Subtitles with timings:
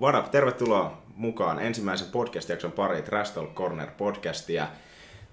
[0.00, 0.30] What up?
[0.30, 4.66] Tervetuloa mukaan ensimmäisen podcast-jakson pari Trash Talk Corner podcastia.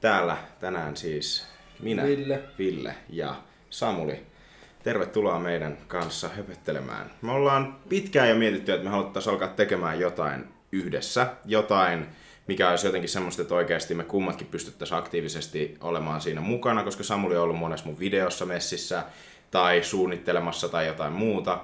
[0.02, 1.48] Täällä tänään siis
[1.80, 2.40] minä, Ville.
[2.58, 3.36] Ville ja
[3.70, 4.26] Samuli.
[4.84, 7.12] Tervetuloa meidän kanssa höpöttelemään.
[7.22, 11.28] Me ollaan pitkään jo mietitty, että me haluttaisiin alkaa tekemään jotain yhdessä.
[11.46, 12.08] Jotain,
[12.48, 17.38] mikä olisi jotenkin semmoista, että oikeasti me kummatkin pystyttäisiin aktiivisesti olemaan siinä mukana, koska Samuli
[17.38, 19.04] on ollut monessa mun videossa messissä
[19.52, 21.60] tai suunnittelemassa tai jotain muuta.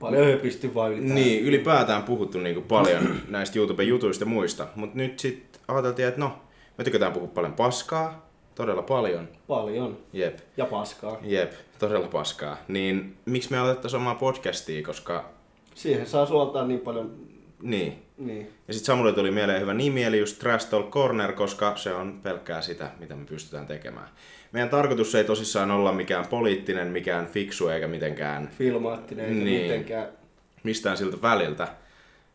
[0.00, 1.14] Paljon höpisty vaan ylipäätään.
[1.14, 4.66] Niin, ylipäätään puhuttu niin paljon näistä YouTube-jutuista ja muista.
[4.74, 6.38] Mutta nyt sitten ajateltiin, että no,
[6.78, 9.28] me tykätään puhua paljon paskaa, todella paljon.
[9.48, 9.98] Paljon.
[10.12, 11.18] Jep, Ja paskaa.
[11.22, 12.56] jep, todella paskaa.
[12.68, 15.24] Niin miksi me aloitettaisiin omaa podcastia, koska
[15.74, 17.16] Siihen saa suoltaa niin paljon.
[17.62, 18.02] niin.
[18.18, 18.50] Niin.
[18.68, 22.20] Ja sitten Samulle tuli mieleen hyvä nimi, eli just Trash Talk Corner, koska se on
[22.22, 24.08] pelkkää sitä, mitä me pystytään tekemään.
[24.52, 29.62] Meidän tarkoitus ei tosissaan olla mikään poliittinen, mikään fiksu eikä mitenkään Filmaattinen eikä Niin.
[29.62, 30.08] mitenkään.
[30.62, 31.68] mistään siltä väliltä,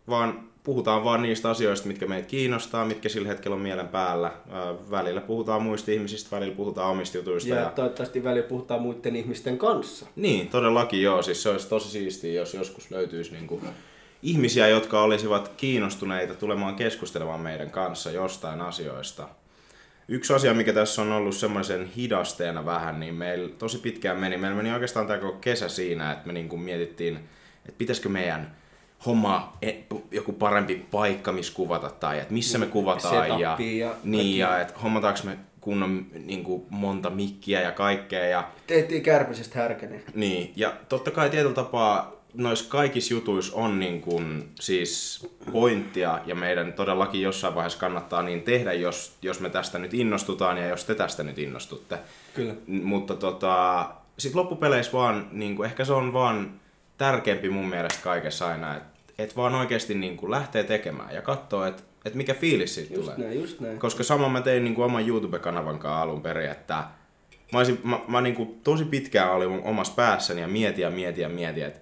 [0.09, 4.31] vaan puhutaan vaan niistä asioista, mitkä meitä kiinnostaa, mitkä sillä hetkellä on mielen päällä.
[4.51, 7.49] Ää, Välillä puhutaan muista ihmisistä, välillä puhutaan omista jutuista.
[7.49, 7.69] Ja, Ja...
[7.69, 10.05] toivottavasti välillä puhutaan muiden ihmisten kanssa.
[10.15, 11.21] Niin, todellakin joo.
[11.21, 13.61] Siis se olisi tosi siistiä, jos joskus löytyisi niinku
[14.21, 19.27] ihmisiä, jotka olisivat kiinnostuneita tulemaan keskustelemaan meidän kanssa jostain asioista.
[20.13, 24.37] Yksi asia, mikä tässä on ollut semmoisen hidasteena vähän, niin meillä tosi pitkään meni.
[24.37, 27.15] Meillä meni oikeastaan tämä koko kesä siinä, että me niinku mietittiin,
[27.65, 28.55] että pitäisikö meidän
[29.05, 29.73] homma e-
[30.11, 34.79] joku parempi paikka, missä kuvata, tai että missä me kuvataan, ja, ja niin, ja että
[34.79, 40.03] hommataanko me kunnon niin kuin monta mikkiä ja kaikkea, ja Tehtiin kärpäsestä härkänen.
[40.13, 46.35] niin, ja totta kai tietyllä tapaa noissa kaikissa jutuissa on niin kuin, siis pointtia ja
[46.35, 50.85] meidän todellakin jossain vaiheessa kannattaa niin tehdä, jos, jos me tästä nyt innostutaan ja jos
[50.85, 51.99] te tästä nyt innostutte.
[52.33, 52.53] Kyllä.
[52.67, 53.85] N- Mutta tota,
[54.19, 56.51] sit loppupeleissä vaan, niin kuin, ehkä se on vaan
[56.97, 61.65] tärkeämpi mun mielestä kaikessa aina, että et vaan oikeasti niin kuin lähtee tekemään ja katsoo,
[61.65, 63.27] että et mikä fiilis siitä Just tulee.
[63.27, 63.79] näin, just näin.
[63.79, 66.73] Koska sama mä tein niin kuin oman YouTube-kanavan kanssa alun perin, että
[67.53, 70.89] mä, olisin, mä, mä niin kuin tosi pitkään oli mun omassa päässäni ja mietin ja
[70.89, 71.79] mietin ja mietin, että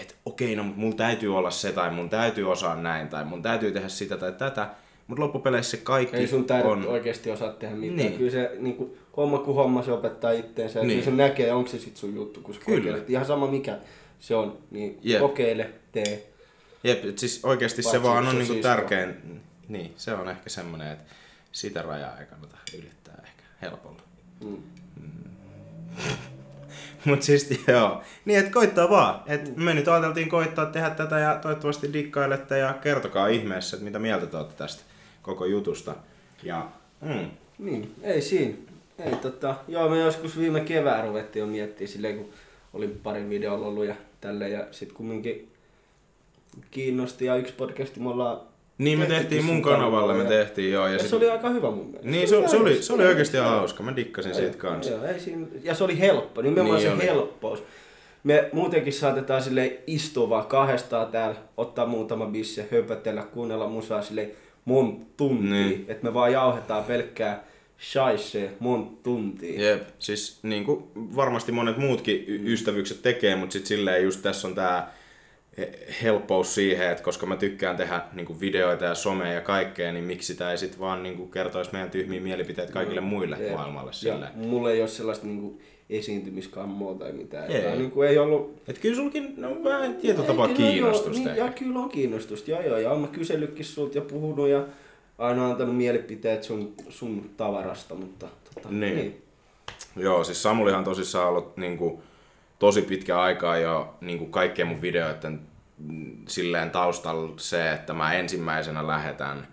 [0.00, 3.72] et, okei, no mulla täytyy olla se tai mun täytyy osaa näin tai mun täytyy
[3.72, 4.68] tehdä sitä tai tätä.
[5.06, 6.86] Mutta loppupeleissä se kaikki Ei sun täydy on...
[6.86, 7.96] oikeasti osaa tehdä mitään.
[7.96, 8.06] Niin.
[8.08, 8.18] Niin.
[8.18, 10.78] Kyllä se niin kuin, homma kuin homma se opettaa itteensä.
[10.78, 11.00] Ja Niin.
[11.00, 12.78] kyllä se näkee, onko se sit sun juttu, kun sä Kyllä.
[12.78, 13.10] kokeilet.
[13.10, 13.78] Ihan sama mikä
[14.20, 14.58] se on.
[14.70, 15.20] Niin Jep.
[15.20, 16.26] kokeile, tee.
[16.84, 19.40] Jep, et siis oikeasti se Paitsi vaan on se niinku siis tärkein...
[19.68, 21.04] Niin, se on ehkä semmoinen, että
[21.52, 24.02] sitä rajaa ei kannata ylittää ehkä helpolla.
[24.44, 24.62] Mm.
[27.08, 29.22] Mut siis joo, niin että koittaa vaan.
[29.26, 33.98] Et me nyt ajateltiin koittaa tehdä tätä ja toivottavasti dikkailette ja kertokaa ihmeessä, että mitä
[33.98, 34.82] mieltä te olette tästä
[35.22, 35.94] koko jutusta.
[36.42, 36.66] Ja
[37.00, 38.54] mm, Niin, ei siinä.
[38.98, 42.30] Ei, tota, joo, me joskus viime kevään ruvettiin jo miettimään silleen, kun
[42.74, 44.52] oli pari videolla ollut ja tälleen.
[44.52, 45.52] Ja sit kumminkin
[46.70, 48.40] kiinnosti ja yksi podcasti me ollaan
[48.78, 50.86] niin me tehtiin mun kanavalle, me tehtiin joo.
[50.86, 52.08] Ja, Ja sit, se oli aika hyvä mun mielestä.
[52.10, 54.92] niin se, se, oli, se oli oikeasti ihan hauska, mä dikkasin siitä kanssa.
[54.92, 57.18] Joo, ei siinä, ja se oli helppo, nimenomaan Niin niin se oli.
[57.20, 57.62] helppous.
[58.24, 64.30] Me muutenkin saatetaan sille istua vaan kahdestaan täällä, ottaa muutama bisse, höpötellä, kuunnella musaa sille
[64.64, 65.50] monta tuntia.
[65.50, 65.84] Niin.
[65.88, 67.44] Että me vaan jauhetaan pelkkää
[67.80, 69.70] shaisee monta tuntia.
[69.70, 74.54] Jep, siis niin kuin varmasti monet muutkin ystävykset tekee, mutta sitten silleen just tässä on
[74.54, 74.97] tää he-
[76.02, 80.04] helppous siihen, että koska mä tykkään tehdä niin kuin videoita ja somea ja kaikkea, niin
[80.04, 83.52] miksi sitä ei sit vaan niin kuin kertoisi meidän tyhmiä mielipiteitä kaikille muille Jep.
[83.54, 84.32] maailmalle Ja silleen.
[84.38, 85.60] mulla ei ole sellaista niinku
[85.90, 87.50] esiintymiskammoa tai mitään.
[87.50, 87.76] Ei.
[87.76, 88.62] Niinku ei ollut...
[88.68, 91.24] Et kyllä sulkin no, vähän tietyllä tapaa kiinnostusta.
[91.28, 92.78] Niin, ja kyllä on kiinnostusta, joo joo.
[92.78, 94.66] Ja oon mä kysellytkin sulta ja puhunut ja
[95.18, 98.96] aina antanut mielipiteet sun, sun tavarasta, mutta tota, Niin.
[98.96, 99.22] niin.
[99.96, 102.02] Joo, siis Samulihan tosissaan ollut niinku,
[102.58, 105.38] tosi pitkä aikaa jo niinku kaikkien mun videoiden mm,
[106.28, 109.48] silleen taustalla se, että mä ensimmäisenä lähetän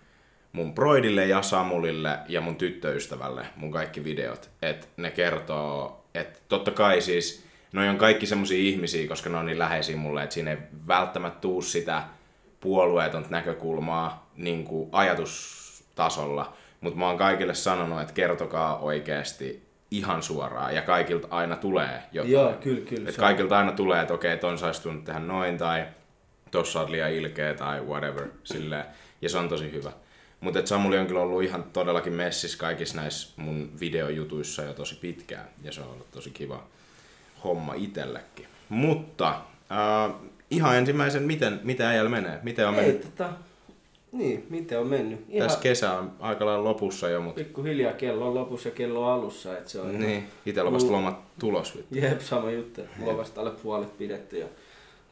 [0.52, 4.50] mun broidille ja Samulille ja mun tyttöystävälle mun kaikki videot.
[4.62, 9.46] Et ne kertoo, että totta kai siis noi on kaikki semmosia ihmisiä, koska ne on
[9.46, 12.04] niin läheisiä mulle, että siinä ei välttämättä tuu sitä
[12.60, 16.54] puolueetonta näkökulmaa niin ajatustasolla.
[16.82, 22.34] Mutta mä oon kaikille sanonut, että kertokaa oikeasti ihan suoraan ja kaikilta aina tulee jotain.
[22.34, 23.10] Joo, kyllä, kyllä.
[23.10, 25.86] Et kaikilta aina tulee, että okei, ton sais tunnut tehdä noin tai
[26.56, 28.28] tossa oot liian ilkeä tai whatever.
[28.44, 28.86] Silleen.
[29.22, 29.92] Ja se on tosi hyvä.
[30.40, 35.48] Mutta Samuli on kyllä ollut ihan todellakin messissä kaikissa näissä mun videojutuissa jo tosi pitkään.
[35.64, 36.64] Ja se on ollut tosi kiva
[37.44, 38.46] homma itsellekin.
[38.70, 39.30] Mutta
[39.72, 40.16] äh,
[40.52, 42.40] ihan ensimmäisen, miten, miten äijällä menee?
[42.44, 43.02] Miten on Ei, mennyt?
[43.02, 43.30] tota,
[44.12, 45.26] niin, miten on mennyt?
[45.30, 49.08] Ihan Tässä kesä on aika lailla lopussa jo, mutta pikkuhiljaa kello on lopussa ja kello
[49.08, 51.78] on alussa, että se on niin, itsellä on vasta lomat tulos.
[51.78, 51.96] vittu.
[51.96, 52.82] Jep, sama juttu.
[52.98, 54.46] Mulla on vasta alle puolet pidetty ja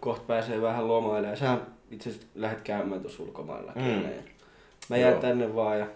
[0.03, 1.37] kohta pääsee vähän lomailemaan.
[1.37, 3.71] Sehän itse asiassa lähdet käymään tuossa ulkomailla.
[3.75, 4.03] Mm.
[4.89, 5.21] Mä jään Joo.
[5.21, 5.87] tänne vaan ja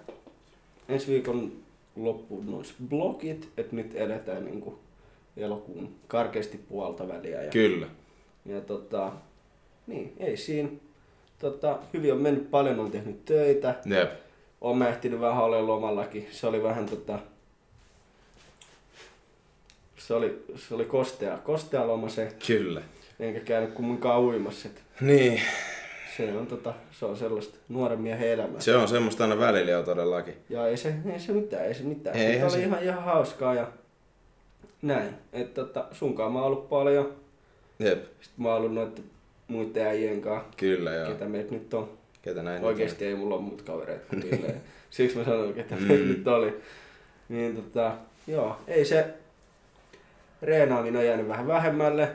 [0.89, 1.51] ensi viikon
[1.95, 4.79] loppuun nois blogit, että nyt eletään niinku
[5.37, 7.43] elokuun karkeasti puolta väliä.
[7.43, 7.87] Ja, Kyllä.
[8.45, 9.11] ja tota,
[9.87, 10.69] niin, ei siinä.
[11.39, 13.75] Tota, hyvin on mennyt paljon, on tehnyt töitä.
[13.85, 14.11] Jep.
[14.75, 16.27] Mä ehtinyt vähän olemaan lomallakin.
[16.31, 17.19] Se oli vähän tota...
[19.97, 22.81] Se oli, se oli kostea, kostea loma se, Kyllä.
[23.19, 24.69] Enkä käynyt kumminkaan uimassa.
[25.01, 25.41] Niin,
[26.17, 28.59] se on tota, se on sellaista nuoren miehen elämää.
[28.61, 30.33] se on semmoista aina välillä jo todellakin.
[30.49, 32.15] Ja ei se, ei se mitään, ei se mitään.
[32.17, 33.67] Eihän Siitä oli se- ihan, ihan hauskaa ja
[34.81, 35.09] näin.
[35.33, 37.13] Et tota, sunkaan mä oon ollut paljon.
[37.79, 39.05] Jep, Sitten mä oon ollut noitten
[39.47, 41.07] muiden äijien kanssa, kyllä joo.
[41.07, 41.89] ketä meitä nyt on.
[42.21, 44.45] Ketä näin Oikeesti ei mulla ole muut kavereita kuin.
[44.89, 45.81] Siksi mä sanoin, ketä Mm.
[45.87, 46.53] meitä nyt oli.
[47.29, 47.91] Niin tota,
[48.27, 49.05] joo, ei se
[50.41, 52.09] reenaaminen on jäänyt vähän vähemmälle.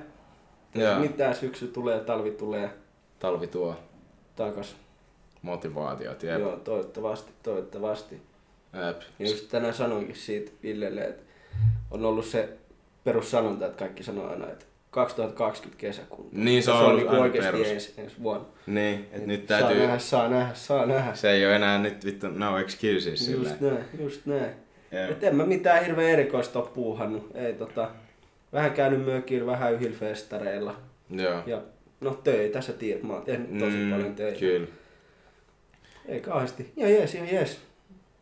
[0.75, 0.99] Joo.
[0.99, 2.71] Mitään syksy tulee, talvi tulee
[3.19, 3.77] Talvi tuo
[4.37, 4.77] takas.
[5.43, 6.23] motivaatiot.
[6.23, 6.41] Jep.
[6.41, 8.15] Joo, toivottavasti, toivottavasti.
[8.87, 9.01] Jep.
[9.19, 11.23] Ja just tänään sanoinkin siitä Villelle, että
[11.91, 12.49] on ollut se
[13.05, 16.29] perussanonta, että kaikki sanoo aina, että 2020 kesäkuun.
[16.33, 17.69] Niin, se Ja on se on ollut niinku oikeasti perus.
[17.69, 18.47] ensi, ensi vuonna.
[18.67, 19.79] Niin, et nyt Saa täytyy...
[19.83, 21.15] nähdä, saa nähdä, saa nähdä.
[21.15, 23.49] Se ei ole enää nyt vittu no excuses sillä.
[23.49, 24.51] Just näin, just näin.
[24.93, 25.11] Jep.
[25.11, 27.31] Et en mä mitään hirveän erikoista ole puuhannut.
[27.35, 27.91] Ei tota,
[28.53, 30.77] vähän käynyt mökillä, vähän yhdillä festareilla.
[31.11, 31.43] Joo.
[31.47, 31.63] Ja
[32.01, 34.39] no töitä, sä tiedät, mä oon tehnyt tosi Mm, paljon töitä.
[34.39, 34.67] Kyllä.
[36.09, 36.73] Ei kauheasti.
[36.77, 37.61] Ja jees, ja jees.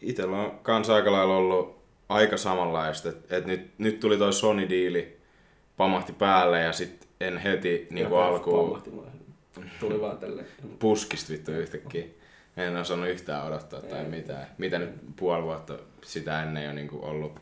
[0.00, 5.16] Itellä on kans aika lailla ollut aika samanlaista, että et nyt, nyt tuli toi Sony-diili,
[5.76, 8.90] pamahti päälle ja sit en heti niinku Ja alkuun pamahti.
[9.80, 10.46] Tuli vaan tälleen.
[10.78, 12.04] puskista vittu yhtäkkiä.
[12.56, 14.46] En osannut yhtään odottaa tai mitään.
[14.58, 17.40] Mitä nyt puoli vuotta sitä ennen jo niinku ollut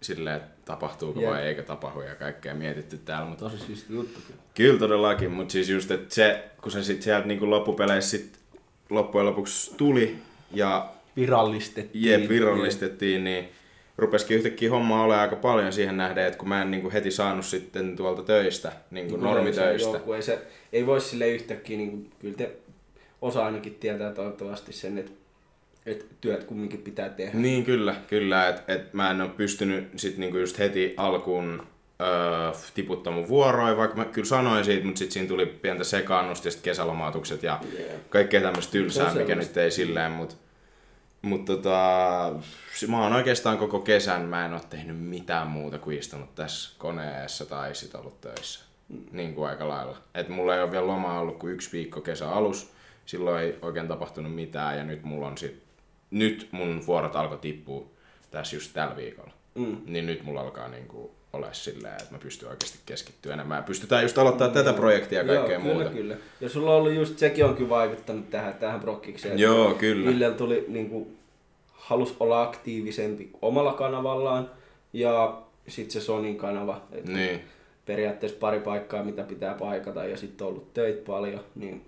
[0.00, 1.30] silleen, että tapahtuuko Jep.
[1.30, 3.28] vai eikö tapahdu ja kaikkea mietitty täällä.
[3.28, 4.40] Mutta Tosi siisti juttu kyllä.
[4.54, 8.38] Kyllä todellakin, mutta siis just, että se, kun se sitten sieltä niinku loppupeleissä sit
[8.90, 10.16] loppujen lopuksi tuli
[10.54, 12.04] ja Virallistettiin.
[12.04, 13.48] jep, virallistettiin, niin
[13.98, 17.44] rupesikin yhtäkkiä homma olemaan aika paljon siihen nähden, että kun mä en niinku heti saanut
[17.44, 19.88] sitten tuolta töistä, niinku Niin, normitöistä.
[19.90, 20.38] Joo, kun ei, se,
[20.72, 22.50] ei voi sille yhtäkkiä, niin kuin, kyllä te
[23.22, 25.12] osa ainakin tietää toivottavasti sen, että,
[25.90, 27.38] että työt kumminkin pitää tehdä.
[27.38, 31.66] Niin kyllä, kyllä, että et mä en ole pystynyt sit niinku just heti alkuun
[32.00, 36.48] öö, tiputtaa mun vuoroja, vaikka mä kyllä sanoin siitä, mutta sitten siinä tuli pientä sekaannusta
[36.48, 38.00] ja sit kesälomautukset ja Yeah.
[38.10, 40.34] kaikkea tämmöistä tylsää, mikä nyt ei silleen, mutta
[41.22, 42.32] mut tota,
[42.88, 47.46] mä oon oikeastaan koko kesän, mä en oo tehnyt mitään muuta kuin istunut tässä koneessa
[47.46, 48.64] tai sit ollut töissä.
[48.88, 49.04] Mm.
[49.12, 49.96] Niin kuin aika lailla.
[50.14, 52.72] Et mulla ei ole vielä lomaa ollut kuin yksi viikko kesä alus.
[53.06, 55.62] Silloin ei oikein tapahtunut mitään ja nyt mulla on sit,
[56.10, 57.86] nyt mun vuorot alkoi tippua
[58.30, 59.32] tässä just tällä viikolla.
[59.54, 59.76] Mm.
[59.86, 63.64] Niin nyt mulla alkaa niinku ole silleen, että mä pystyn oikeasti keskittyä enemmän.
[63.64, 65.90] Pystytään just aloittaa tätä projektia ja kaikkea Joo, kyllä, muuta.
[65.90, 66.16] kyllä.
[66.40, 69.38] Ja sulla on ollut just, sekin on kyllä vaikuttanut tähän, tähän brokkikseen.
[69.38, 70.10] Joo, kyllä.
[70.10, 71.16] Villellä tuli niin kuin,
[71.72, 74.50] halus olla aktiivisempi omalla kanavallaan
[74.92, 76.82] ja sitten se Sonin kanava.
[76.92, 77.40] Et kun Niin.
[77.86, 81.86] Periaatteessa pari paikkaa, mitä pitää paikata ja sitten on ollut töitä paljon, niin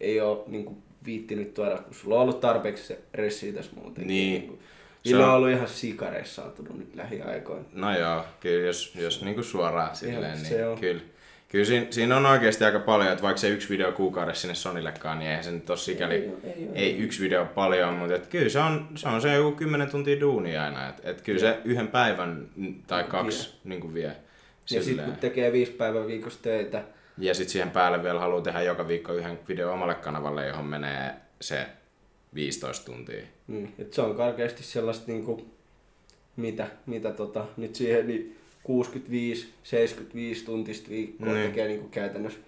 [0.00, 4.06] ei ole niin kuin, viittinyt tuoda, kun sulla on ollut tarpeeksi se ressiä tässä muuten.
[4.06, 4.58] Niin.
[5.04, 7.64] Se Ville on on- ollut ihan sikaressaantunut nyt lähiaikoina.
[7.72, 10.78] No joo, kyllä jos, jos niinku suoraan silleen, niin on.
[10.80, 11.02] kyllä.
[11.48, 15.18] Kyllä siinä, siinä, on oikeasti aika paljon, että vaikka se yksi video kuukaudessa sinne Sonillekaan,
[15.18, 18.14] niin eihän se nyt ole sikäli, Ei ei, ei ei, ei yksi video paljon, mutta
[18.14, 21.38] et kyllä se on, se on se joku 10 tuntia duunia aina, että et kyllä
[21.38, 22.48] se yhden päivän
[22.86, 24.04] tai kaksi niin kuin vie.
[24.06, 24.12] Ja
[24.66, 25.08] sitten silleen.
[25.10, 26.82] kun tekee viisi päivää viikossa töitä,
[27.18, 31.14] Ja sitten siihen päälle vielä haluaa tehdä joka viikko yhden video omalle kanavalle, johon menee
[31.40, 31.66] se
[32.34, 33.22] 15 tuntia.
[33.46, 35.46] Niin, et se on karkeasti sellaista niinku,
[36.36, 38.36] mitä, mitä tota, nyt siihen niin
[38.68, 41.46] 65-75 tuntista viikkoa Niin.
[41.50, 42.38] tekee niinku käytännössä.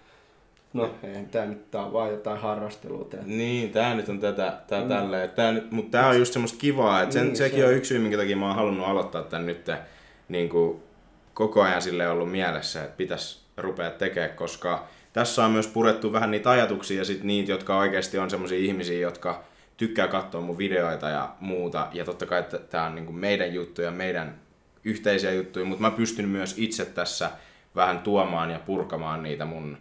[0.73, 3.19] No, eihän tää nyt tää on vaan jotain harrastelua tää.
[3.25, 4.87] Niin, tää nyt on tätä, tää mm.
[4.87, 5.29] tälleen.
[5.29, 7.69] Tää nyt, mutta tää on just semmoista kivaa, että sen, Niin, se sekin on.
[7.69, 9.71] on yksi syy, minkä takia mä oon halunnut aloittaa tän nyt
[10.29, 10.79] niin kuin
[11.33, 16.31] koko ajan sille ollut mielessä, että pitäisi rupea tekemään, koska tässä on myös purettu vähän
[16.31, 19.43] niitä ajatuksia ja sit niitä, jotka oikeasti on semmoisia ihmisiä, jotka
[19.77, 21.87] tykkää katsoa mun videoita ja muuta.
[21.93, 24.39] Ja totta kai että tää on niin kuin meidän juttuja, meidän
[24.83, 27.31] yhteisiä juttuja, mutta mä pystyn myös itse tässä
[27.75, 29.77] vähän tuomaan ja purkamaan niitä mun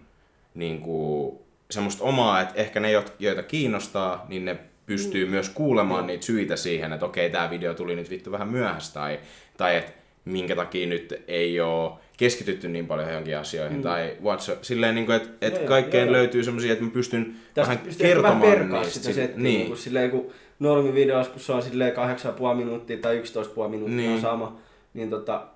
[0.55, 1.39] niin kuin,
[1.71, 5.31] semmoista omaa, että ehkä ne, joita kiinnostaa, niin ne pystyy mm.
[5.31, 9.21] myös kuulemaan niitä syitä siihen, että okei, tämä video tuli nyt vittu vähän myöhässä, tai,
[9.57, 9.93] tai että
[10.25, 13.83] minkä takia nyt ei ole keskitytty niin paljon johonkin asioihin, mm.
[13.83, 17.37] tai what's silleen, niin kuin, että, että Joo, kaikkeen joo, löytyy semmoisia, että mä pystyn
[17.55, 18.95] Tästä vähän vähän kertomaan perkaa niistä.
[19.01, 19.59] sitä settiä, niin.
[19.59, 19.67] niin.
[19.67, 23.23] kun silleen kun normivideossa, kun se on silleen 8,5 minuuttia tai
[23.65, 24.11] 11,5 minuuttia Niin.
[24.15, 24.57] on sama,
[24.95, 25.47] niin tota,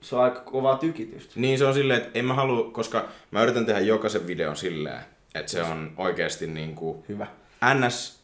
[0.00, 1.32] se on aika kovaa tykitystä.
[1.36, 5.00] Niin se on silleen, että en mä halua, koska mä yritän tehdä jokaisen videon silleen,
[5.34, 7.26] Että se on oikeasti niinku, Hyvä.
[7.74, 8.22] ns,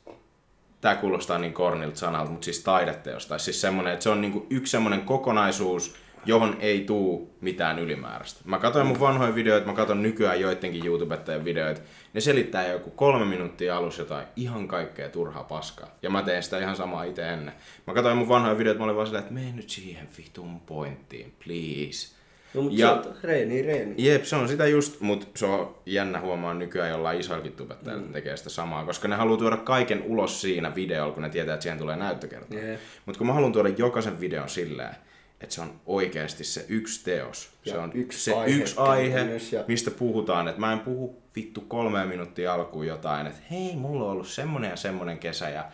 [0.81, 4.47] tää kuulostaa niin kornilta sanalta, mutta siis taideteos, tai siis semmonen, että se on niinku
[4.51, 5.95] yksi semmonen kokonaisuus,
[6.25, 8.41] johon ei tuu mitään ylimääräistä.
[8.45, 11.81] Mä katsoin mun vanhoja videoita, mä katson nykyään joidenkin YouTubettajien videoita,
[12.15, 15.89] ne selittää joku kolme minuuttia alussa jotain ihan kaikkea turhaa paskaa.
[16.03, 17.55] Ja mä teen sitä ihan samaa itse ennen.
[17.87, 21.35] Mä katsoin mun vanhoja videoita, mä olin vaan silleen, että mene nyt siihen vitun pointtiin,
[21.45, 22.15] please.
[22.55, 23.95] No, mutta Ja- se on reeni, reeni.
[23.99, 28.13] Jep, se on sitä just, mutta se on jännä huomaa nykyään jollain isoillakin tubettajilla mm.
[28.13, 31.63] tekee sitä samaa, koska ne haluaa tuoda kaiken ulos siinä videolla, kun ne tietää, että
[31.63, 32.55] siihen tulee näyttökerta.
[32.55, 32.81] Jep.
[33.07, 34.95] Mutta kun mä haluan tuoda jokaisen videon silleen,
[35.43, 37.51] että se on oikeasti se yksi teos.
[37.65, 39.19] Ja se on yksi se aihe yksi aihe,
[39.53, 40.49] ja- mistä puhutaan.
[40.49, 44.71] Että mä en puhu vittu kolme minuuttia alkuun jotain, että hei, mulla on ollut semmonen
[44.71, 45.65] ja semmonen kesä ja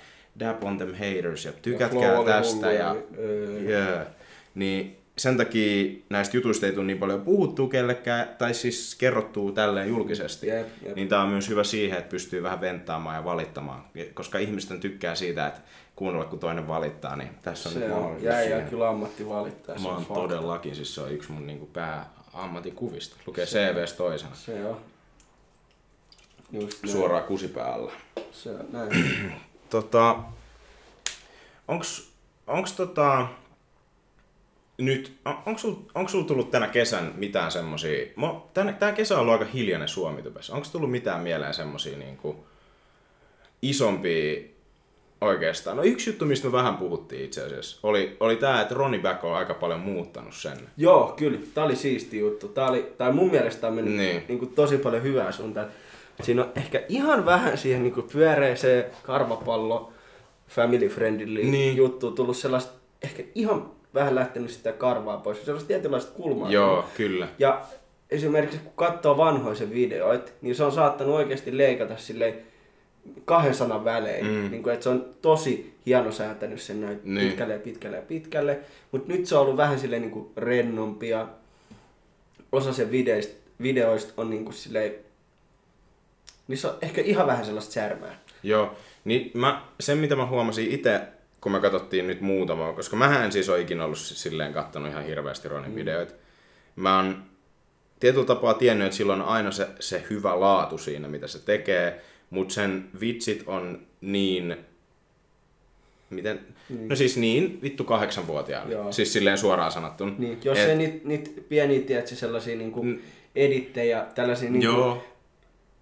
[0.40, 2.96] dab on them haters ja tykätkää oli tästä hullu ja,
[3.70, 4.06] ja- yeah.
[4.54, 9.88] Niin sen takia näistä jutuista ei tule niin paljon puhuttua kellekään, tai siis kerrottua tälleen
[9.88, 10.46] julkisesti.
[10.46, 10.96] Jep, jep.
[10.96, 13.84] Niin tää on myös hyvä siihen, että pystyy vähän venttaamaan ja valittamaan.
[14.14, 15.60] Koska ihmisten tykkää siitä, että
[15.98, 19.76] kuunnella kun toinen valittaa, niin tässä on nyt Se on, jäi ja kyllä ammatti valittaa.
[19.76, 23.16] se Mä on oon todellakin, siis se on yksi mun niinku pääammatikuvista.
[23.26, 24.34] Lukee CVs toisena.
[24.34, 24.80] Se on.
[26.52, 26.92] Just näin.
[26.96, 27.92] Suoraan kusipäällä.
[28.32, 28.90] Se on näin.
[29.70, 30.16] Tota,
[31.68, 32.10] onks,
[32.46, 33.26] onks tota,
[34.78, 35.42] nyt, on-
[35.94, 39.88] onks sul, tullut tänä kesän mitään semmosia, mä, tänä, tää kesä on ollut aika hiljainen
[39.88, 40.54] Suomitubessa.
[40.54, 42.46] Onks tullut mitään mieleen semmosia niinku
[43.62, 44.57] isompia
[45.20, 45.76] oikeastaan?
[45.76, 49.24] No yksi juttu, mistä me vähän puhuttiin itse asiassa, oli, oli tää, että Ronnie Back
[49.24, 50.58] on aika paljon muuttanut sen.
[50.76, 51.38] Joo, kyllä.
[51.54, 52.48] Tää oli siisti juttu.
[52.48, 54.22] Tää oli, tai mun mielestä on mennyt Niin.
[54.28, 54.38] niin.
[54.38, 55.66] Kuin tosi paljon hyvää suuntaan.
[56.22, 59.92] Siinä on ehkä ihan vähän siihen niin kuin pyöreeseen karvapallo
[60.48, 61.76] family friendly Niin.
[61.76, 62.72] juttuun tullut sellaista,
[63.02, 65.44] ehkä ihan vähän lähtenyt sitä karvaa pois.
[65.44, 66.50] Sellaista tietynlaista kulmaa.
[66.50, 67.28] Joo, kyllä.
[67.38, 67.60] Ja
[68.10, 72.34] esimerkiksi kun katsoo vanhoisen videoit, niin se on saattanut oikeasti leikata silleen
[73.24, 74.26] kahden sanan välein.
[74.26, 74.32] Mm.
[74.32, 74.50] Mm.
[74.50, 77.28] Niin kuin, että se on tosi hieno säätänyt sen näin Niin.
[77.28, 78.58] pitkälle ja pitkälle ja pitkälle.
[78.92, 81.28] Mutta nyt se on ollut vähän silleen niin kuin rennompi ja
[82.52, 84.94] osa sen videoista, videoista on niin kuin silleen,
[86.48, 88.18] niissä on ehkä ihan vähän sellaista särmää.
[88.42, 88.74] Joo,
[89.04, 91.00] niin mä, sen mitä mä huomasin itse,
[91.40, 94.90] kun me katsottiin nyt muutama, koska mä en siis ole ikinä ollut si- silleen kattonut
[94.90, 96.14] ihan hirveästi Ronin videoita.
[96.76, 97.22] Mä oon
[98.00, 102.00] tietyllä tapaa tiennyt, että sillä on aina se, se hyvä laatu siinä, mitä se tekee,
[102.30, 104.56] mutta sen vitsit on niin,
[106.10, 106.40] miten,
[106.88, 108.92] no siis niin vittu kahdeksanvuotiaana, Joo.
[108.92, 110.12] siis silleen suoraan sanottuna.
[110.18, 112.98] Niin, jos Et- ei niitä niit pieniä, tiedätkö, sellaisia niin kuin Mm.
[113.36, 115.04] edittejä, tällaisia niin kuin, Joo,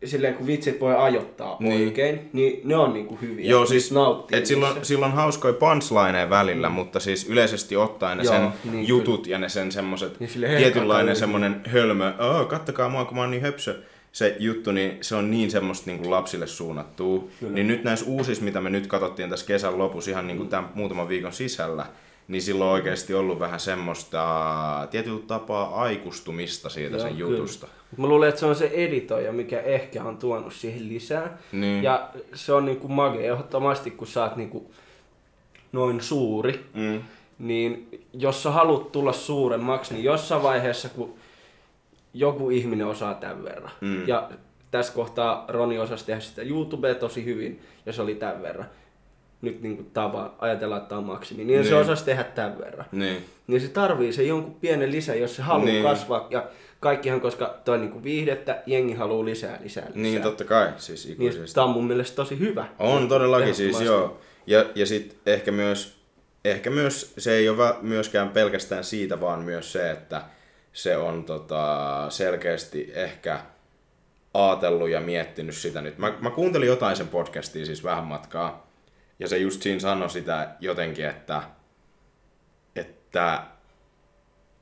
[0.05, 1.71] silleen kun vitsit voi ajoittaa Niin.
[1.71, 1.89] niin.
[1.89, 3.51] oikein, niin ne on niinku hyviä.
[3.51, 8.25] Joo, Niistä siis nauttii et silloin, silloin hauskoja punchlineja välillä, mutta siis yleisesti ottaen ne
[8.25, 13.05] Joo, sen niin jutut ja ne sen semmoset Niin tietynlainen semmonen hölmö, oh, kattakaa mua
[13.05, 13.83] kun mä oon niin höpsö,
[14.17, 17.25] se juttu, niin se on niin semmoista niin kuin lapsille suunnattua.
[17.51, 20.71] Niin nyt näissä uusissa, mitä me nyt katsottiin tässä kesän lopussa ihan niin kuin tämän
[20.75, 21.87] muutaman viikon sisällä,
[22.29, 27.31] niin silloin on oikeasti ollut vähän semmoista tietyllä tapaa aikustumista siitä Joo, sen kyllä.
[27.31, 27.67] jutusta.
[27.67, 31.39] Mut Mä luulen, että se on se editoija, mikä ehkä on tuonut siihen lisää.
[31.53, 31.83] Niin.
[31.83, 34.71] Ja se on niinku mage ehdottomasti, kun sä oot niinku
[35.73, 36.65] noin suuri.
[36.75, 37.01] Mm.
[37.39, 41.15] Niin jos sä haluat tulla suuremmaksi, niin jossain vaiheessa, kun
[42.19, 43.71] joku ihminen osaa tämän verran.
[43.81, 44.09] Mm.
[44.09, 44.31] Ja
[44.71, 48.67] tässä kohtaa Roni osasi tehdä sitä YouTubea tosi hyvin, ja se oli tämän verran.
[49.43, 51.45] Nyt niin kuin tava, ajatellaan, että tämä on maksimi.
[51.45, 51.65] Niin, niin.
[51.65, 51.81] se Niin.
[51.81, 52.87] osasi tehdä tämän verran.
[52.93, 53.25] Niin.
[53.47, 55.73] Niin se tarvii se jonkun pienen lisä, jos se haluaa Niin.
[55.73, 55.85] niin.
[55.85, 56.27] kasvaa.
[56.31, 56.47] Ja
[56.81, 60.03] kaikkihan, koska toi niinku viihdettä, jengi haluaa lisää, lisää, lisää.
[60.03, 62.67] Niin, totta kai, siis Niin tämä on mun mielestä tosi hyvä.
[62.79, 64.19] On todellakin siis, joo.
[64.47, 65.97] Ja, ja sitten ehkä myös,
[66.45, 70.23] ehkä myös, se ei ole myöskään pelkästään siitä, vaan myös se, että
[70.77, 73.41] se on tota, selkeästi ehkä
[74.35, 75.99] ajatellut ja miettinyt sitä nyt.
[75.99, 78.71] Mä, mä kuuntelin jotain sen podcastia siis vähän matkaa,
[79.19, 81.43] ja se just siinä sanoi sitä jotenkin, että,
[82.77, 83.43] että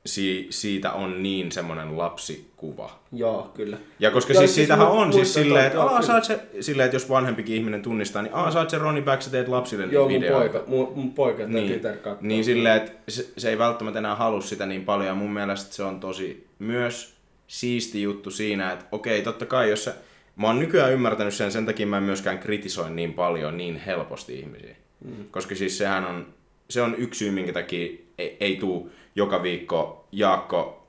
[0.05, 2.99] si, siitä on niin semmoinen lapsikuva.
[3.11, 3.77] Joo, kyllä.
[3.99, 6.95] Ja koska Joo, siis siis siitähän on siis silleen, että aa, saat se, silleen, että
[6.95, 10.23] jos vanhempikin ihminen tunnistaa, niin aa, saat se Ronnie Back, sä teet lapsille Joo, mun
[10.31, 12.17] poika, mun, mun poika Niin, tytär katsoo.
[12.21, 15.75] niin silleen, että se, se, ei välttämättä enää halua sitä niin paljon, ja mun mielestä
[15.75, 17.15] se on tosi myös
[17.47, 19.93] siisti juttu siinä, että okei, totta kai, jos se,
[20.35, 24.39] mä oon nykyään ymmärtänyt sen, sen takia mä en myöskään kritisoi niin paljon niin helposti
[24.39, 24.75] ihmisiä.
[25.05, 25.11] Mm.
[25.31, 26.27] Koska siis sehän on,
[26.69, 30.87] se on yksi syy, minkä takia ei, ei tuu joka viikko Jaakko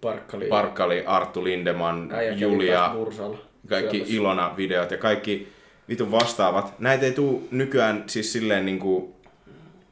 [0.00, 0.46] Parkkali.
[0.46, 2.94] Parkkali, Arttu Lindeman, Äijä Julia,
[3.68, 4.14] kaikki syömässä.
[4.14, 5.48] Ilona-videot ja kaikki
[5.88, 6.78] vitun vastaavat.
[6.78, 9.16] Näitä ei tuu nykyään siis silleen niinku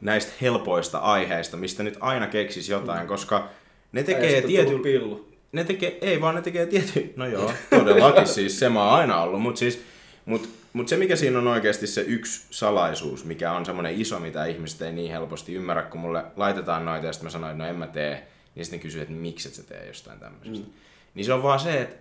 [0.01, 3.49] näistä helpoista aiheista, mistä nyt aina keksis jotain, koska
[3.93, 5.29] ne tekee tullut pillu.
[5.53, 9.23] ne tekee, ei vaan ne tekee tietty, no joo, todellakin siis, se mä oon aina
[9.23, 9.83] ollut, mutta siis,
[10.25, 14.45] mut, mut se mikä siinä on oikeasti se yksi salaisuus, mikä on semmoinen iso, mitä
[14.45, 17.71] ihmiset ei niin helposti ymmärrä, kun mulle laitetaan noita ja sitten mä sanoin, että no
[17.71, 20.67] en mä tee, niin sitten kysyy, että miksi et sä tee jostain tämmöisestä.
[20.67, 20.73] Mm.
[21.15, 21.97] Niin se on vaan se, että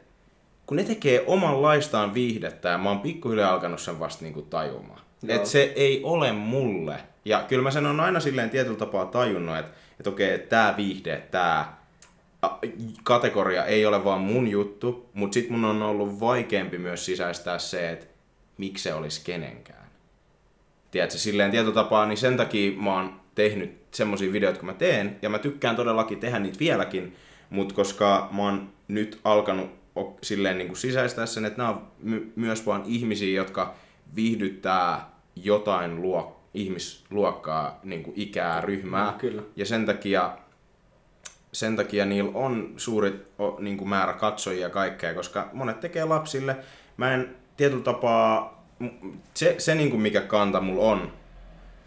[0.65, 5.01] kun ne tekee omanlaistaan viihdettä ja mä oon pikkuhiljaa alkanut sen vasta niinku tajumaan.
[5.27, 6.99] Että se ei ole mulle.
[7.25, 10.77] Ja kyllä mä sen on aina silleen tietyllä tapaa tajunnut, että, että okei, että tää
[10.77, 11.85] viihde, tää
[13.03, 17.91] kategoria ei ole vaan mun juttu, mutta sit mun on ollut vaikeampi myös sisäistää se,
[17.91, 18.14] että
[18.57, 19.85] miksi se olisi kenenkään.
[20.91, 25.17] Tiedätkö, silleen tietyllä tapaa, niin sen takia mä oon tehnyt semmosia videoita, kun mä teen,
[25.21, 27.15] ja mä tykkään todellakin tehdä niitä vieläkin,
[27.49, 29.69] mutta koska mä oon nyt alkanut
[30.21, 33.75] silleen niin kuin sisäistää sen, että nämä on my- myös vaan ihmisiä, jotka
[34.15, 39.11] viihdyttää jotain luok- ihmisluokkaa, niin kuin ikää, ryhmää.
[39.11, 39.41] Mm, kyllä.
[39.55, 40.37] Ja sen takia,
[41.51, 43.25] sen takia niillä on suuri
[43.59, 46.57] niin kuin määrä katsojia ja kaikkea, koska monet tekee lapsille.
[46.97, 48.65] Mä en tietyllä tapaa,
[49.33, 51.11] se, se niin kuin mikä kanta mulla on,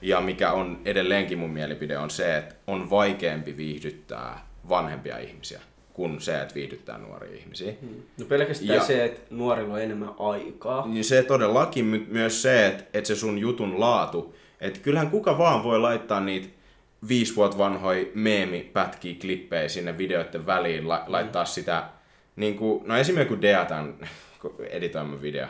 [0.03, 5.61] ja mikä on edelleenkin mun mielipide, on se, että on vaikeampi viihdyttää vanhempia ihmisiä
[5.99, 7.73] kuin se, että viihdyttää nuoria ihmisiä.
[7.81, 8.03] Hmm.
[8.19, 10.87] No pelkästään ja, se, että nuorilla on enemmän aikaa.
[10.87, 15.65] Niin se todellakin myös se, että, että se sun jutun laatu, että kyllähän kuka vaan
[15.65, 16.49] voi laittaa niitä
[17.09, 21.53] viisi vuotta vanhoja meemipätkiä, klippejä sinne videoiden väliin, la- laittaa hmm.
[21.53, 21.85] sitä,
[22.37, 23.95] niin kuin, no esimerkiksi kun Deatan
[24.71, 25.47] editoima video,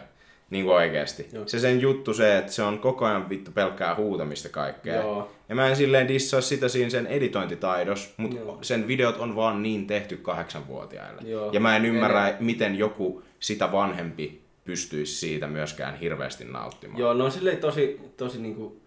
[0.50, 1.28] niin kuin oikeasti.
[1.32, 1.48] Joo.
[1.48, 4.94] Se sen juttu se, että se on koko ajan vittu pelkkää huutamista kaikkea.
[4.94, 5.32] Joo.
[5.48, 8.58] Ja mä en silleen dissaa sitä siinä sen editointitaidos, mutta Joo.
[8.62, 11.22] sen videot on vaan niin tehty kahdeksanvuotiaille.
[11.24, 11.52] Joo.
[11.52, 12.36] Ja mä en ymmärrä, Eli...
[12.40, 17.00] miten joku sitä vanhempi pystyisi siitä myöskään hirveästi nauttimaan.
[17.00, 18.80] Joo, no silleen tosi, tosi niinku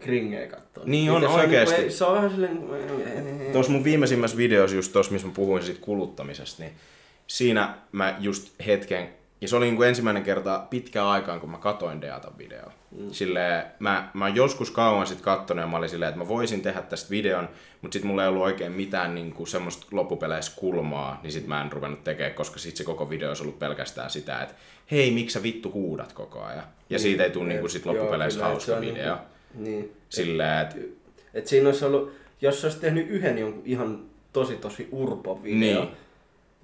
[0.00, 0.84] kringejä katsoa.
[0.86, 1.74] Niin on oikeasti.
[1.74, 2.58] On, niinku, se on vähän silleen...
[3.52, 6.72] Tuossa mun viimeisimmässä videossa, just tuossa, missä mä puhuin siitä kuluttamisesta, niin
[7.26, 9.08] siinä mä just hetken
[9.40, 12.64] ja se oli niin kuin ensimmäinen kerta pitkään aikaan, kun mä katoin Deatan video.
[12.98, 13.10] Mm.
[13.10, 16.82] Silleen, mä, mä joskus kauan sitten kattonut ja mä olin silleen, että mä voisin tehdä
[16.82, 17.48] tästä videon,
[17.82, 21.62] mutta sitten mulla ei ollut oikein mitään niin kuin semmoista loppupeleissä kulmaa, niin sitten mä
[21.62, 24.54] en ruvennut tekemään, koska sitten se koko video olisi ollut pelkästään sitä, että
[24.90, 26.58] hei, miksi sä vittu huudat koko ajan?
[26.58, 29.14] Ja niin, siitä ei tule niin kuin sit loppupeleissä joo, hauska video.
[29.14, 29.18] Niin,
[29.52, 29.96] kuin, niin.
[30.08, 30.76] Silleen, että...
[30.76, 30.86] Et,
[31.34, 35.88] et siinä olisi ollut, jos olisi tehnyt yhden jonkun ihan tosi tosi urpo video, niin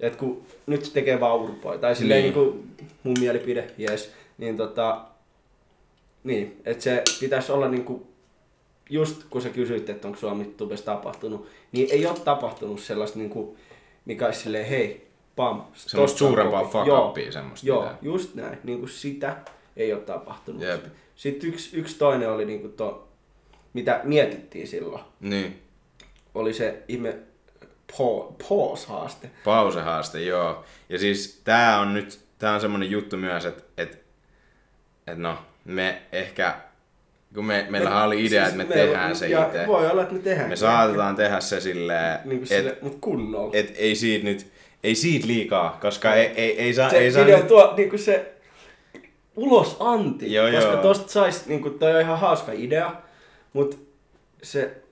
[0.03, 2.33] että kun nyt se tekee vaan urpoja, tai silleen niin.
[2.33, 5.01] niin kuin mun mielipide, jes, niin tota,
[6.23, 8.03] niin, että se pitäisi olla niin kuin,
[8.89, 13.29] just kun sä kysyit, että onko Suomi tubessa tapahtunut, niin ei ole tapahtunut sellaista niin
[13.29, 13.57] kuin,
[14.05, 15.61] mikä olisi silleen, hei, pam.
[15.73, 17.67] Semmoista suurempaa fuck semmoista.
[17.67, 17.97] Joo, mitään.
[18.01, 19.37] just näin, niin kuin sitä
[19.77, 20.61] ei ole tapahtunut.
[20.61, 20.85] Jep.
[21.15, 23.07] Sitten yksi, yksi toinen oli niin kuin to,
[23.73, 25.03] mitä mietittiin silloin.
[25.19, 25.59] Niin.
[26.35, 27.15] Oli se ihme
[28.49, 29.29] pause-haaste.
[29.43, 30.63] Pause-haaste, joo.
[30.89, 34.03] Ja siis tää on nyt, tää on semmonen juttu myös, että et,
[35.07, 36.55] et no, me ehkä,
[37.35, 39.67] kun me, meillähän me, oli idea, siis että me, me tehdään se itse.
[39.67, 40.49] Voi olla, että me tehdään.
[40.49, 43.51] Me saatetaan tehdä se silleen, niin kuin sille, mut kunnolla.
[43.53, 44.51] Et ei siitä nyt,
[44.83, 46.89] ei siitä liikaa, koska ei, ei, ei saa...
[46.89, 47.47] Se ei saa video nyt...
[47.47, 48.33] tuo niinku se
[49.35, 50.81] ulos anti, joo, koska joo.
[50.81, 52.95] tosta sais, niinku, toi on ihan hauska idea,
[53.53, 53.87] mut
[54.43, 54.82] se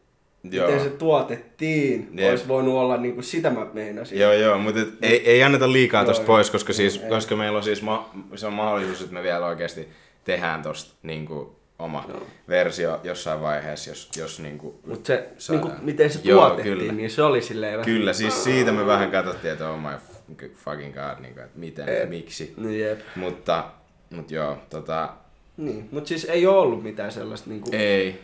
[0.44, 0.68] Joo.
[0.68, 2.30] miten se tuotettiin, Jep.
[2.30, 4.20] olisi voinut olla niin kuin sitä mä meinasin.
[4.20, 7.10] Joo, joo, mutta et, ei, ei anneta liikaa tosta pois, koska, siis, ei.
[7.10, 9.88] koska meillä on siis ma- se on mahdollisuus, että me vielä oikeasti
[10.24, 11.50] tehdään tosta niin kuin,
[11.80, 12.28] oma joo.
[12.48, 16.78] versio jossain vaiheessa, jos, jos niin kuin, Mut se, niin kuin, miten se joo, tuotettiin,
[16.78, 16.94] kyllä.
[16.94, 17.86] niin se oli silleen vähän...
[17.86, 21.90] Kyllä, siis siitä me vähän katsottiin, että oh my fucking god, niin kuin, että miten,
[21.90, 22.10] Eep.
[22.10, 22.54] miksi.
[22.80, 23.00] Jep.
[23.16, 23.64] Mutta,
[24.10, 25.10] mutta joo, tota...
[25.58, 27.76] Niin, mutta siis ei ole ollut mitään sellaista niin kuin...
[27.76, 28.20] Ei.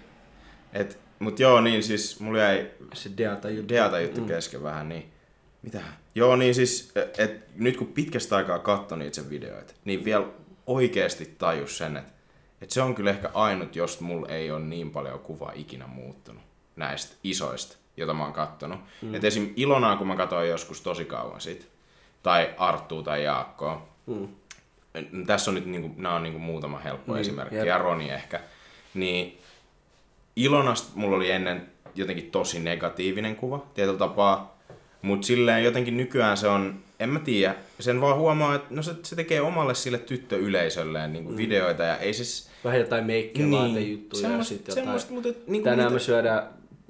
[0.73, 4.27] Et, Mut joo, niin siis mulla jäi se Deata juttu, Deata juttu mm.
[4.27, 5.11] kesken vähän, niin
[5.61, 5.81] mitä?
[6.15, 10.25] Joo, niin siis, et, et, nyt kun pitkästä aikaa katsoi niitä sen videoita, niin vielä
[10.67, 12.11] oikeasti tajus sen, että
[12.61, 16.43] et se on kyllä ehkä ainut, jos mulla ei ole niin paljon kuvaa ikinä muuttunut
[16.75, 18.79] näistä isoista, jota mä oon kattonut.
[19.01, 19.15] Mm.
[19.15, 19.53] Et esim.
[19.55, 21.67] Ilonaa, kun mä katsoin joskus tosi kauan sit,
[22.23, 24.27] tai Arttua tai Jaakkoa, mm.
[25.25, 27.65] tässä on nyt niinku, nämä on niinku muutama helppo mm, esimerkki, jep.
[27.65, 28.39] ja Roni ehkä,
[28.93, 29.41] niin
[30.37, 34.59] Ilonasta mulla oli ennen jotenkin tosi negatiivinen kuva tietyllä tapaa,
[35.01, 38.91] mutta silleen jotenkin nykyään se on, en mä tiedä, sen vaan huomaa, että no se,
[39.03, 41.37] se tekee omalle sille tyttöyleisölleen niin mm.
[41.37, 42.49] videoita ja ei siis...
[42.63, 45.13] Vähän jotain meikkiä, niin, vaatejuttuja semmoista, ja sitten jotain.
[45.13, 45.93] Mutta, niin Tänään mitä...
[45.93, 46.43] me syödään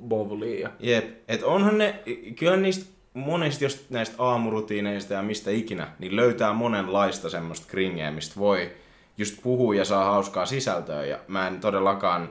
[0.07, 0.69] bowlia.
[0.79, 1.99] Jep, et onhan ne,
[2.39, 8.39] kyllä niistä monesti jos näistä aamurutiineista ja mistä ikinä, niin löytää monenlaista semmoista kringeä, mistä
[8.39, 8.71] voi
[9.17, 12.29] just puhua ja saa hauskaa sisältöä ja mä en todellakaan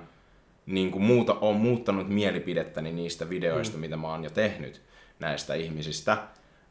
[0.66, 3.80] niin kuin muuta, on muuttanut mielipidettäni niistä videoista, mm.
[3.80, 4.82] mitä mä oon jo tehnyt
[5.20, 6.18] näistä ihmisistä.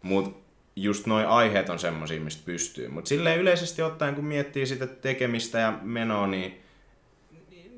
[0.02, 0.40] Mutta
[0.76, 2.88] just noin aiheet on semmosia, mistä pystyy.
[2.88, 6.62] Mutta silleen yleisesti ottaen, kun miettii sitä tekemistä ja menoa, niin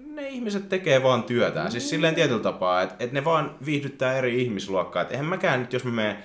[0.05, 1.71] ne ihmiset tekee vaan työtään.
[1.71, 5.01] Siis silleen tietyllä tapaa, että et ne vaan viihdyttää eri ihmisluokkaa.
[5.01, 6.17] Et eihän mäkään nyt, jos me menen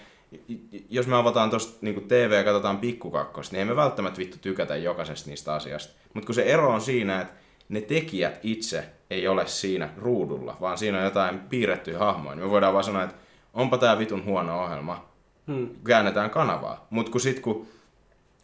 [0.90, 4.76] jos me avataan tuosta niin TV ja katsotaan pikkukakkosta, niin ei me välttämättä vittu tykätä
[4.76, 5.92] jokaisesta niistä asiasta.
[6.14, 7.34] Mutta kun se ero on siinä, että
[7.68, 12.72] ne tekijät itse ei ole siinä ruudulla, vaan siinä on jotain piirrettyjä hahmoja, me voidaan
[12.72, 13.16] vaan sanoa, että
[13.54, 15.08] onpa tää vitun huono ohjelma,
[15.46, 15.68] hmm.
[15.86, 16.86] käännetään kanavaa.
[16.90, 17.66] Mutta kun sit kun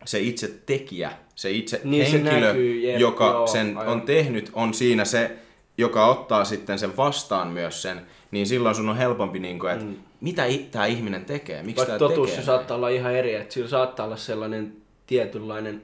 [0.05, 3.93] se itse tekijä, se itse niin henkilö, se näkyy, jep, joka joo, sen aivan.
[3.93, 5.39] on tehnyt, on siinä se,
[5.79, 8.01] joka ottaa sitten sen vastaan myös sen,
[8.31, 9.97] niin silloin sun on helpompi, niin kuin, että mm.
[10.21, 12.43] mitä tämä ihminen tekee, miksi tämä totuus tekee.
[12.43, 14.73] se saattaa olla ihan eri, että sillä saattaa olla sellainen
[15.07, 15.83] tietynlainen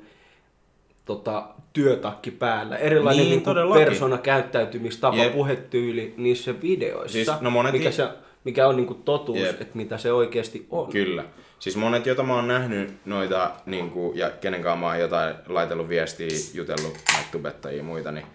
[1.04, 2.76] tota, työtakki päällä.
[2.76, 5.32] Erilainen niin, niin persona käyttäytymistapa, Jep.
[5.32, 8.08] puhetyyli niissä videoissa, siis, no monet mikä, se,
[8.44, 9.60] mikä on niin kuin totuus, Jep.
[9.60, 10.92] että mitä se oikeasti on.
[10.92, 11.24] Kyllä.
[11.58, 15.34] Siis monet, joita mä oon nähnyt noita, niin kuin, ja kenen kanssa mä oon jotain
[15.46, 18.26] laitellut viestiä, jutellut näitä tubettajia ja muita, niin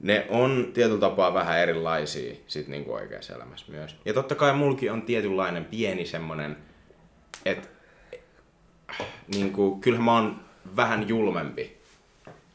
[0.00, 3.96] ne on tietyllä tapaa vähän erilaisia sit niin kuin oikeassa elämässä myös.
[4.04, 6.56] Ja totta kai mulki on tietynlainen pieni semmonen,
[7.46, 7.68] että
[9.34, 10.40] niin kuin, kyllähän mä oon
[10.76, 11.77] vähän julmempi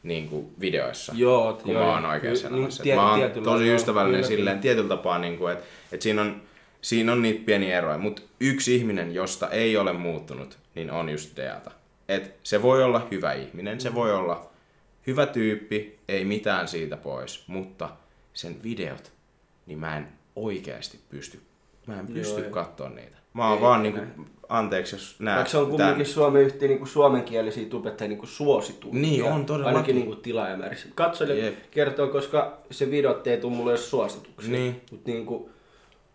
[0.04, 2.82] niin kuin videoissa, joo, kun joo, mä oon oikeassa niin, elämässä.
[2.82, 6.42] Tiet, mä oon tosi ystävällinen joo, silleen tietyllä tapaa, niin kuin, että, että siinä on
[6.84, 11.36] siinä on niitä pieniä eroja, mutta yksi ihminen, josta ei ole muuttunut, niin on just
[11.36, 11.70] Deata.
[12.08, 14.50] Et se voi olla hyvä ihminen, se voi olla
[15.06, 17.90] hyvä tyyppi, ei mitään siitä pois, mutta
[18.34, 19.12] sen videot,
[19.66, 21.40] niin mä en oikeasti pysty,
[21.86, 23.16] mä en pysty Joo, katsoa niitä.
[23.34, 24.00] Mä oon ei, vaan niinku,
[24.48, 25.34] anteeksi jos nää...
[25.34, 26.06] Vaikka se on kumminkin tämän...
[26.06, 28.94] Suomen yhteen niinku suomenkielisiä tubettajia niinku suosituja.
[28.94, 29.68] Niin on todella.
[29.68, 30.88] Ainakin niinku tilaajamäärissä.
[30.94, 34.52] Katsojille kertoo, koska se videot ei tule mulle edes suosituksia.
[34.52, 34.80] Niin.
[34.90, 35.50] Mut niinku,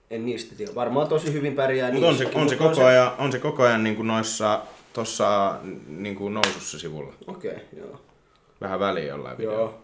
[0.09, 0.75] en niistä tiedä.
[0.75, 2.83] Varmaan tosi hyvin pärjää Mutta on se, on, se koko se...
[2.83, 4.61] ajan, on se koko ajan niin kuin noissa
[4.93, 5.55] tuossa
[5.87, 7.13] niin kuin nousussa sivulla.
[7.27, 8.01] Okei, okay, joo.
[8.61, 9.59] Vähän väliä jollain videolla.
[9.59, 9.81] Joo.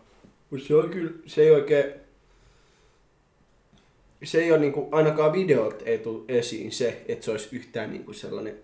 [0.50, 2.05] Mutta se on kyllä, se ei oikein,
[4.24, 8.14] se ei ole niinku, ainakaan videot ei tule esiin se, että se olisi yhtään niinku
[8.14, 8.56] sellainen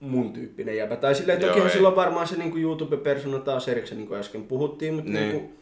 [0.00, 0.96] mun tyyppinen jäbä.
[0.96, 4.94] Tai silleen, toki on silloin varmaan se niinku YouTube-persona taas erikseen, niin kuin äsken puhuttiin,
[4.94, 5.28] mutta niin.
[5.28, 5.52] niinku,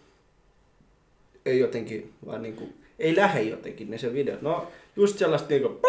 [1.46, 2.68] ei jotenkin, vaan niinku,
[2.98, 4.42] ei lähde jotenkin ne se videot.
[4.42, 5.80] No, just sellaista niinku,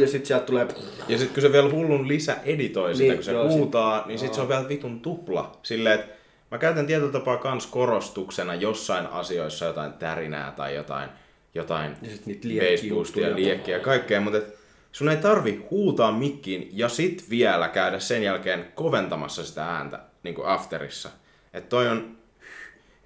[0.00, 0.66] ja sit sieltä tulee...
[1.08, 4.06] Ja sit kun se vielä hullun lisä editoi sitä, niin, kun se joo, huutaa, sit,
[4.06, 5.58] niin sit se on vielä vitun tupla.
[5.62, 6.12] Silleen, että
[6.50, 11.10] mä käytän tietyllä tapaa kans korostuksena jossain asioissa jotain tärinää tai jotain,
[11.54, 11.96] jotain
[12.58, 14.58] Facebookia, liekkiä ja kaikkea, mutta et
[14.92, 20.34] sun ei tarvi huutaa mikkiin ja sit vielä käydä sen jälkeen koventamassa sitä ääntä niin
[20.34, 21.10] kuin afterissa.
[21.54, 22.16] Että toi on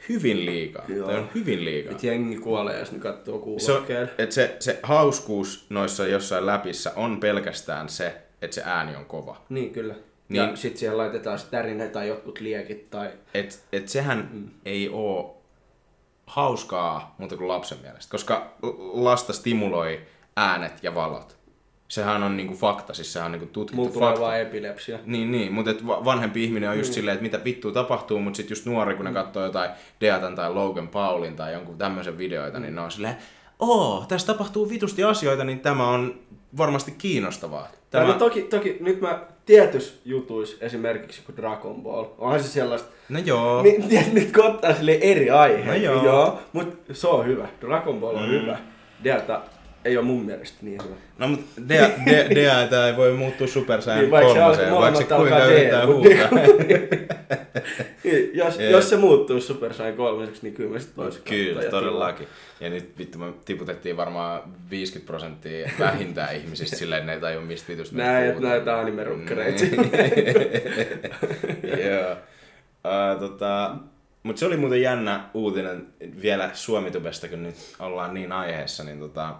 [0.08, 0.84] hyvin liikaa.
[0.88, 1.06] Joo.
[1.06, 1.92] Toi on hyvin liikaa.
[1.92, 4.06] Et jengi kuolee, jos ne katsoo kuulokkeelle.
[4.06, 9.04] Se, et se, se hauskuus noissa jossain läpissä on pelkästään se, että se ääni on
[9.04, 9.44] kova.
[9.48, 9.94] Niin, kyllä.
[10.28, 13.10] Niin, ja sit siihen laitetaan tärinä tai jotkut liekit tai...
[13.34, 14.48] Et, et sehän mm.
[14.64, 15.35] ei oo
[16.26, 18.52] hauskaa muuta kuin lapsen mielestä, koska
[18.92, 20.00] lasta stimuloi
[20.36, 21.36] äänet ja valot.
[21.88, 24.20] Sehän on niinku fakta, siis sehän on niinku tutkittu Mulla tulee fakta.
[24.20, 24.98] vaan epilepsia.
[25.04, 26.94] Niin, niin mutta et vanhempi ihminen on just mm.
[26.94, 29.14] silleen, että mitä vittua tapahtuu, mutta sitten just nuori, kun ne mm.
[29.14, 32.62] katsoo jotain Deatan tai Logan Paulin tai jonkun tämmöisen videoita, mm.
[32.62, 33.16] niin ne on silleen,
[33.58, 36.20] oo, tässä tapahtuu vitusti asioita, niin tämä on
[36.56, 37.68] varmasti kiinnostavaa.
[37.90, 38.04] Tämä...
[38.04, 42.88] No, toki, toki nyt mä tietys jutuis, esimerkiksi kuin Dragon Ball, onhan se sellaista...
[43.08, 43.62] No joo.
[43.62, 45.70] Niin, nyt kun ottaa sille eri aihe.
[45.70, 46.04] No joo.
[46.04, 47.48] joo mutta se on hyvä.
[47.60, 48.30] Dragon Ball on mm.
[48.30, 48.58] hyvä.
[49.04, 49.40] Deata
[49.86, 50.94] ei ole mun mielestä niin hyvä.
[51.18, 54.74] No mutta Dea, Dea, Dea tämä ei voi muuttua Super Saiyan niin, vaikka kolmoseen, se
[54.74, 56.30] vaikka se kuinka yrittää huutaa.
[58.04, 58.72] niin, jos, yeah.
[58.72, 62.28] jos se muuttuu Super Saiyan kolmoseksi, niin kyllä mä sit voisin Kyllä, todellakin.
[62.60, 67.42] Ja nyt vittu me tiputettiin varmaan 50 prosenttia vähintään ihmisistä silleen, että ne ei tajua
[67.42, 69.64] mistä vitusta Näin, että näitä anime-rukkareita.
[71.86, 72.12] Joo.
[72.84, 73.76] Uh, tota,
[74.22, 75.86] mutta se oli muuten jännä uutinen
[76.22, 79.34] vielä Suomitubesta, kun nyt ollaan niin aiheessa, niin tota,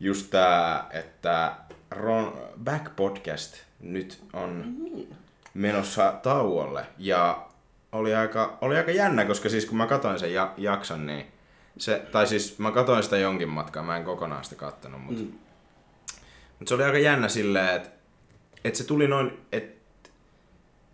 [0.00, 1.52] just tää, että
[1.90, 4.76] Ron, Back Podcast nyt on
[5.54, 6.86] menossa tauolle.
[6.98, 7.46] Ja
[7.92, 11.26] oli aika, oli aika jännä, koska siis kun mä katsoin sen ja, jakson, niin
[11.78, 15.32] se, tai siis mä katsoin sitä jonkin matkaa, mä en kokonaan sitä kattonut, mutta, mm.
[16.58, 17.88] mutta se oli aika jännä silleen, että,
[18.64, 19.77] että se tuli noin, että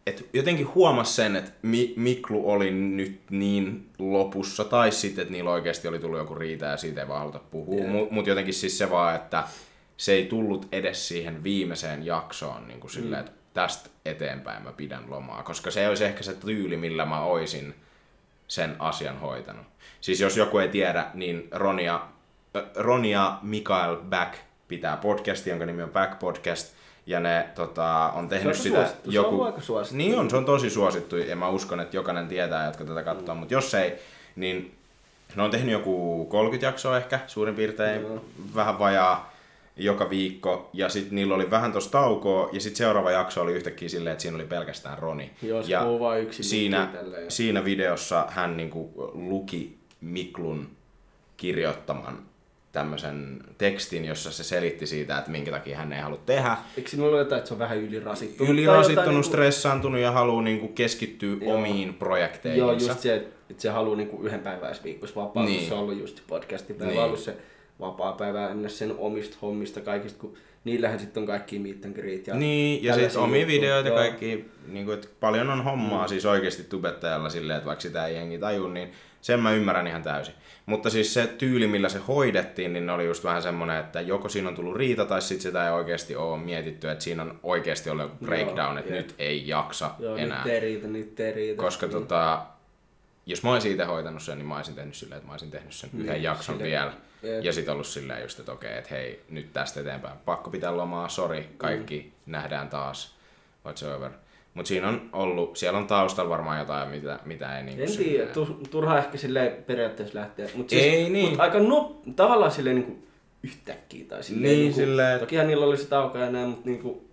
[0.06, 5.50] et jotenkin huomas sen, että Mi- Miklu oli nyt niin lopussa, tai sitten, että niillä
[5.50, 7.80] oikeasti oli tullut joku riita ja siitä ei vaan haluta puhua.
[7.80, 7.92] Yeah.
[7.92, 9.44] Mutta mut jotenkin siis se vaan, että
[9.96, 12.94] se ei tullut edes siihen viimeiseen jaksoon niin kuin mm.
[12.94, 15.42] silleen, että tästä eteenpäin mä pidän lomaa.
[15.42, 17.74] Koska se olisi ehkä se tyyli, millä mä oisin
[18.48, 19.66] sen asian hoitanut.
[20.00, 22.00] Siis jos joku ei tiedä, niin Ronia,
[22.56, 24.34] äh, Ronia Mikael Back
[24.68, 26.74] pitää podcasti, jonka nimi on Back Podcast.
[27.06, 29.96] Ja ne tota, on tehnyt Se on sitä suosittu, se on aika suosittu.
[29.96, 33.34] Niin on, se on tosi suosittu ja mä uskon, että jokainen tietää, jotka tätä katsoo,
[33.34, 33.92] mutta jos ei,
[34.36, 34.74] niin
[35.36, 38.24] ne on tehnyt joku 30 jaksoa ehkä suurin piirtein, Joo.
[38.54, 39.34] vähän vajaa
[39.76, 43.88] joka viikko, ja sitten niillä oli vähän tosta taukoa, ja sitten seuraava jakso oli yhtäkkiä
[43.88, 45.30] silleen, että siinä oli pelkästään Roni.
[45.42, 46.88] Joo, se ja puhuu vaan yksin siinä,
[47.28, 50.68] siinä videossa hän niinku luki Miklun
[51.36, 52.18] kirjoittaman
[52.74, 56.56] tämmöisen tekstin, jossa se selitti siitä, että minkä takia hän ei halua tehdä.
[56.76, 58.52] Eikö sinulla ole jotain, että se on vähän ylirasittunut?
[58.52, 61.54] Ylirasittunut, jotain niinku- stressaantunut ja haluaa niinku keskittyä Joo.
[61.54, 62.66] omiin projekteihinsa.
[62.66, 63.14] Joo, just se,
[63.50, 65.56] että se haluaa niinku yhden päivän viikossa vapaa, Niin.
[65.56, 65.68] niin.
[65.68, 66.96] se on ollut just podcastin päivä, Niin.
[66.98, 67.06] niin.
[67.06, 67.36] ollut se
[67.80, 70.34] vapaa päivä ennen sen omista hommista kaikista, kun
[70.64, 73.98] niillähän sitten on kaikki meet and greet ja Niin, ja sitten omia videoita Joo.
[73.98, 76.08] kaikki, niin kuin, että paljon on hommaa mm.
[76.08, 78.92] siis oikeasti tubettajalla silleen, että vaikka sitä ei jengi taju, niin
[79.24, 80.34] sen mä ymmärrän ihan täysin.
[80.66, 84.48] Mutta siis se tyyli, millä se hoidettiin, niin oli just vähän semmoinen, että joko siinä
[84.48, 88.04] on tullut riita tai sitten sitä ei oikeasti ole mietitty, että siinä on oikeasti ollut
[88.04, 89.06] joku breakdown, että jep.
[89.06, 90.44] nyt ei jaksa Joo, enää.
[90.44, 91.62] nyt ei riitä, nyt ei riitä.
[91.62, 91.92] Koska Niin.
[91.92, 92.42] tota,
[93.26, 95.72] jos mä olisin itse hoitanut sen, niin mä olisin tehnyt silleen, että mä olisin tehnyt
[95.72, 96.70] sen Niin, yhden jakson silleen.
[96.70, 96.92] vielä.
[97.22, 97.44] Jep.
[97.44, 100.18] Ja sit ollut silleen just, että okei, että hei, nyt tästä eteenpäin.
[100.24, 102.32] Pakko pitää lomaa, sori, kaikki Mm.
[102.32, 103.14] nähdään taas.
[103.64, 104.10] Whatsoever.
[104.54, 108.26] Mut siinä on ollut, siellä on taustalla varmaan jotain, mitä, mitä ei niinku En tiedä,
[108.26, 110.48] tu- turha ehkä silleen periaatteessa lähteä.
[110.54, 111.30] Mut Ei niin.
[111.30, 112.98] Mut aika no, tavallaan silleen niinku
[113.42, 117.04] yhtäkkiä tai silleen Niin, niinku, silleen- Tokihan niillä oli se tauko ja näin, mutta niinku,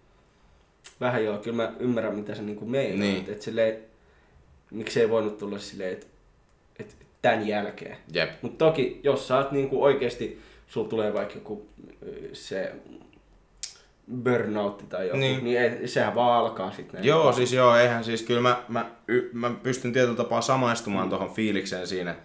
[1.01, 2.99] vähän joo, kyllä mä ymmärrän mitä se niinku meinaa.
[2.99, 3.23] Niin.
[3.23, 3.31] Niin.
[3.33, 3.77] Et silleen,
[4.71, 6.07] miksei voinut tulla silleen, että
[6.79, 7.97] et tämän jälkeen.
[8.13, 8.29] Jep.
[8.41, 11.67] Mutta toki, jos sä oot niinku oikeesti, sulla tulee vaikka joku
[12.33, 12.71] se
[14.23, 15.43] burnout tai joku, Niin.
[15.43, 17.03] niin, ei, sehän vaan alkaa sitten.
[17.03, 21.09] Joo, siis joo, eihän siis kyllä mä, mä, y, mä pystyn tietyllä tapaa samaistumaan mm.
[21.09, 22.15] tuohon fiilikseen siinä,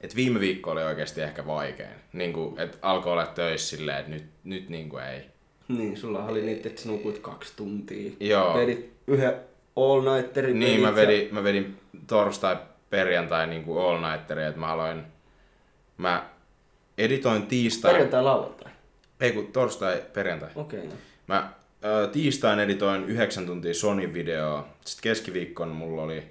[0.00, 1.94] että viime viikko oli oikeasti ehkä vaikein.
[2.12, 5.20] Niin kuin, että alkoi olla töissä silleen, että nyt, nyt niin kuin ei.
[5.68, 8.12] Niin, sulla oli niitä, että sä nukuit kaksi tuntia.
[8.20, 8.54] Joo.
[8.54, 9.34] Vedit yhden
[9.76, 10.58] all nighterin.
[10.60, 11.76] Niin, mä vedin, mä vedin
[12.06, 12.56] torstai
[12.90, 15.02] perjantai niin kuin all nighteri, että mä aloin,
[15.98, 16.26] mä
[16.98, 17.46] editoin Ja...
[17.48, 18.55] tiistai, Perjantai lauantai.
[19.20, 20.48] Ei kun torstai perjantai.
[20.54, 20.80] Okei.
[20.80, 20.92] Okay.
[21.26, 21.52] Mä
[21.84, 26.22] ö, tiistain editoin 9 tuntia Sony videoa, sitten keskiviikkona mulla oli,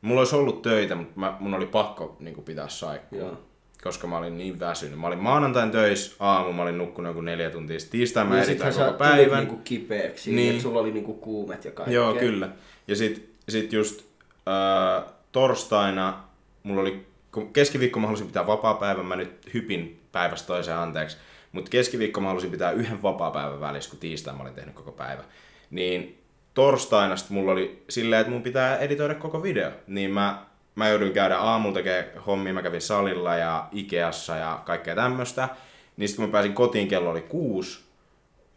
[0.00, 3.18] mulla olisi ollut töitä, mutta mä, mun oli pakko niin kuin pitää saikkua.
[3.18, 3.40] Joo.
[3.84, 4.98] Koska mä olin niin väsynyt.
[5.00, 7.80] Mä olin maanantain töissä, aamu mä olin nukkunut joku neljä tuntia.
[7.80, 9.38] Sitten tiistain mä Niin editoin koko päivän.
[9.38, 10.50] niinku kipeäksi, Niin.
[10.50, 11.94] että sulla oli niinku kuumet ja kaikkea.
[11.94, 12.48] Joo, kyllä.
[12.88, 14.04] Ja sit, sit just
[14.48, 16.24] äh, torstaina
[16.62, 17.06] mulla oli,
[17.52, 21.16] keskiviikko mä halusin pitää vapaa-päivän, mä nyt hypin päivästä toiseen anteeksi,
[21.54, 25.22] mutta keskiviikko mä halusin pitää yhden vapaa-päivän välissä, kun tiistaina mä olin tehnyt koko päivä.
[25.70, 26.22] Niin
[26.54, 29.70] torstaina sit mulla oli silleen, että mun pitää editoida koko video.
[29.86, 34.94] Niin mä, mä jouduin käydä aamulla tekemään hommia, mä kävin salilla ja Ikeassa ja kaikkea
[34.94, 35.48] tämmöstä.
[35.96, 37.84] Niin sit kun mä pääsin kotiin, kello oli kuusi,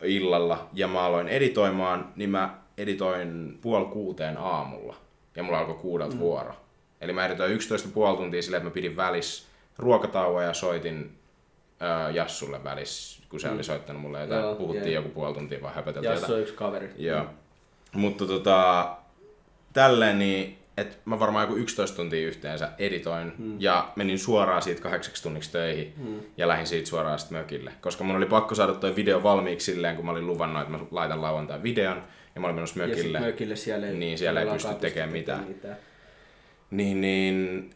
[0.04, 4.96] illalla ja mä aloin editoimaan, niin mä editoin puoli kuuteen aamulla.
[5.36, 6.20] Ja mulla alkoi kuudelta mm.
[6.20, 6.54] vuoro.
[7.02, 11.18] Eli mä editoin 11 puoli tuntia silleen, että mä pidin välis ruokatauon ja soitin
[11.82, 13.54] ö, Jassulle välis, kun se mm.
[13.54, 14.42] oli soittanut mulle jotain.
[14.42, 14.94] Joo, Puhuttiin jee.
[14.94, 16.90] joku puoli tuntia vaan höpöteltiin Jassu on yksi kaveri.
[16.98, 17.26] Joo.
[17.94, 18.90] Mutta tota,
[19.74, 23.56] tälleen niin, että mä varmaan joku 11 tuntia yhteensä editoin hmm.
[23.60, 26.20] ja menin suoraan siitä kahdeksaksi tunniksi töihin hmm.
[26.38, 27.72] ja lähdin siitä suoraan sitten mökille.
[27.82, 30.80] Koska mun oli pakko saada toi video valmiiksi silleen, kun mä olin luvannut, että mä
[30.92, 32.04] laitan lauantai videon
[32.36, 33.20] ja mä olin menossa Ja sit mökille.
[33.20, 35.44] mökille siellä ei, Niin, siellä ei pysty tekemään mitään.
[35.48, 35.78] mitään.
[36.72, 37.70] Niin, niin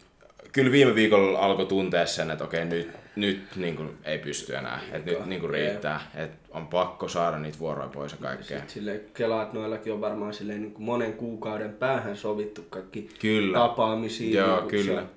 [0.51, 4.80] kyllä viime viikolla alkoi tuntea sen, että okei, nyt, nyt niin kuin, ei pysty enää.
[4.91, 6.12] Että nyt niin kuin, riittää.
[6.15, 8.47] Että on pakko saada niitä vuoroja pois ja kaikkea.
[8.58, 13.58] Sitten silleen, kelaat noillakin on varmaan silleen niin kuin monen kuukauden päähän sovittu kaikki Kyllä.
[13.60, 14.41] tapaamisia.
[14.41, 14.86] Joo, niin kyllä.
[14.86, 15.10] Se on,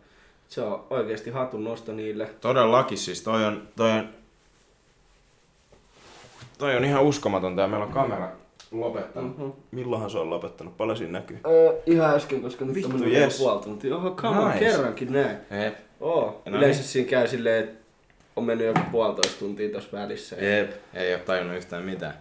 [0.48, 2.30] se on oikeasti hatun nosto niille.
[2.40, 4.08] Todellakin siis, toi on, toi on,
[6.58, 8.28] toi on ihan uskomatonta ja meillä on kamera
[8.70, 9.38] lopettanut.
[9.38, 9.48] Mhm.
[9.70, 10.76] Milloinhan se on lopettanut?
[10.76, 11.40] Paljon siinä näkyy.
[11.46, 13.38] Öö, ihan äsken, koska nyt Vittu, on yes.
[13.38, 13.96] puoli tuntia.
[13.96, 14.58] Oho, kama, Nice.
[14.64, 15.36] kerrankin näin.
[15.64, 15.74] Jep.
[16.00, 16.42] Oo.
[16.46, 16.88] No Yleensä niin.
[16.88, 17.83] siinä käy silleen, että
[18.36, 20.36] on mennyt joku puolitoista tuntia tuossa välissä.
[20.36, 20.72] Jep.
[20.94, 22.14] Ei oo tajunnut yhtään mitään.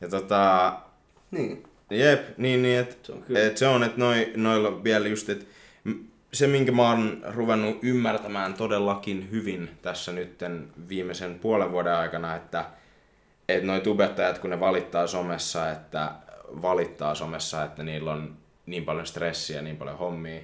[0.00, 0.72] Ja tota,
[1.30, 1.62] Niin.
[1.90, 5.44] jep, niin, niin että Se on et se on, että noi, noilla vielä just, että
[6.32, 12.64] se minkä mä oon ruvennut ymmärtämään todellakin hyvin tässä nytten viimeisen puolen vuoden aikana, että
[13.48, 16.10] että noi tubettajat, kun ne valittaa somessa, että
[16.62, 20.40] valittaa somessa, että niillä on niin paljon stressiä, niin paljon hommia,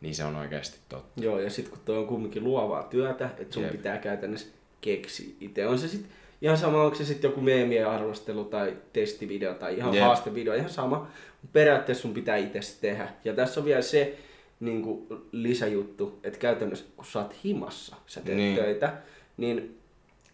[0.00, 1.20] niin se on oikeasti totta.
[1.20, 3.72] Joo, ja sitten kun toi on kumminkin luovaa työtä, että sun Jep.
[3.72, 4.46] Pitää käytännössä
[4.80, 5.66] keksiä itse.
[5.66, 6.10] On se sitten
[6.42, 10.04] ihan sama, onko se sitten joku meemien arvostelu tai testivideo tai ihan Jep.
[10.04, 11.08] Haastevideo, ihan sama.
[11.52, 13.08] Periaatteessa sun pitää itse se tehdä.
[13.24, 14.18] Ja tässä on vielä se
[14.60, 18.56] niin kuin lisäjuttu, että käytännössä kun sä oot himassa, sä teet Niin.
[18.56, 18.92] töitä,
[19.36, 19.78] niin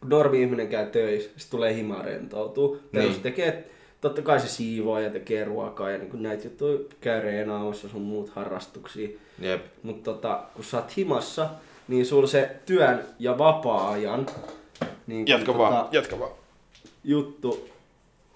[0.05, 2.79] normi-ihminen käy töissä, sitten tulee himaa rentoutuu.
[2.93, 3.23] Perus Niin.
[3.23, 3.71] tekee
[4.03, 8.31] totta kai se siivoo ja tekee ruokaa ja niin näitä juttuja käy reenaamassa sun muut
[8.31, 9.09] harrastuksia.
[9.39, 9.65] Jep.
[9.83, 11.51] Mutta tota, kun sä oot himassa,
[11.89, 14.27] niin sulla se työn ja vapaa-ajan
[15.07, 16.31] niin Jatka tota, vaan, jatka vaan.
[17.05, 17.69] juttu,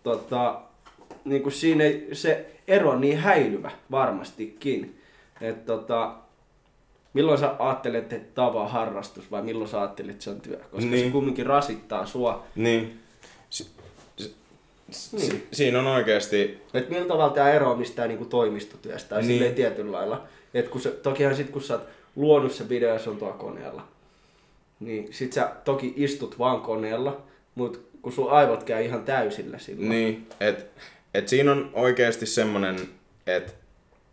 [0.02, 0.60] tota,
[1.24, 5.00] niin kuin siinä ei, se ero on niin häilyvä varmastikin.
[5.40, 6.14] Että tota,
[7.12, 10.40] milloin sä ajattelet, että tämä on vaan harrastus vai milloin sä ajattelet, että se on
[10.40, 10.56] työ?
[10.56, 11.04] Koska Niin.
[11.06, 12.44] se kumminkin rasittaa sua.
[12.54, 13.00] Niin.
[14.90, 15.30] Si- Niin.
[15.30, 19.28] si- siinä on oikeasti Että millä tavalla tämä eroaa mistään niinku toimistotyöstä tai Niin.
[19.28, 19.38] niin.
[19.38, 20.24] silleen tietyllä lailla.
[20.54, 21.82] Et kun se, tokihan sit kun sä oot
[22.16, 23.88] luonut se video ja se on tuolla koneella,
[24.80, 27.20] niin sit sä toki istut vaan koneella,
[27.54, 29.88] mutta kun sun aivot käy ihan täysillä silloin.
[29.88, 30.64] Niin, että
[31.14, 32.76] et siinä on oikeasti semmonen,
[33.26, 33.52] että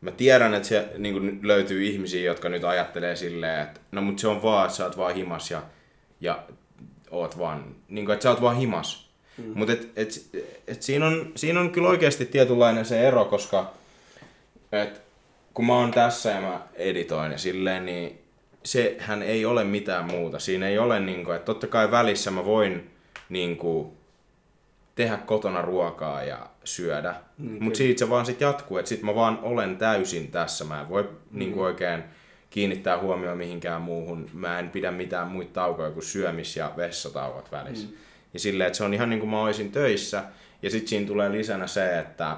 [0.02, 4.28] mä tiedän, että se niin löytyy ihmisiä, jotka nyt ajattelee silleen, että no mut se
[4.28, 5.62] on vaan, että sä oot vaan himas ja,
[6.22, 6.44] ja
[7.12, 9.13] oot vaan, niin kuin, että sä oot vaan himas.
[9.38, 9.52] Mm.
[9.56, 10.10] Mutta et, et,
[10.68, 13.74] et siinä, on, siinä on kyllä oikeasti tietynlainen se ero, koska
[14.72, 15.02] et,
[15.54, 18.20] kun mä oon tässä ja mä editoin ja silleen, niin
[18.66, 20.40] sehän ei ole mitään muuta.
[20.40, 22.92] Siinä ei ole niin kuin, että totta kai välissä mä voin
[23.30, 23.88] niin kuin,
[24.96, 27.16] tehdä kotona ruokaa ja syödä.
[27.38, 30.66] Mm, Mutta siitä se vaan sit jatkuu, että sit mä vaan olen täysin tässä.
[30.66, 31.40] Mä en voi mm.
[31.40, 32.04] niin kuin oikein
[32.50, 34.30] kiinnittää huomioon mihinkään muuhun.
[34.34, 37.88] Mä en pidä mitään muita taukoja kuin syömis- ja vessatauot välissä.
[37.88, 37.94] Mm.
[38.34, 40.24] Ja silleen, että se on ihan niin kuin mä olisin töissä.
[40.62, 42.38] Ja sitten siinä tulee lisänä se, että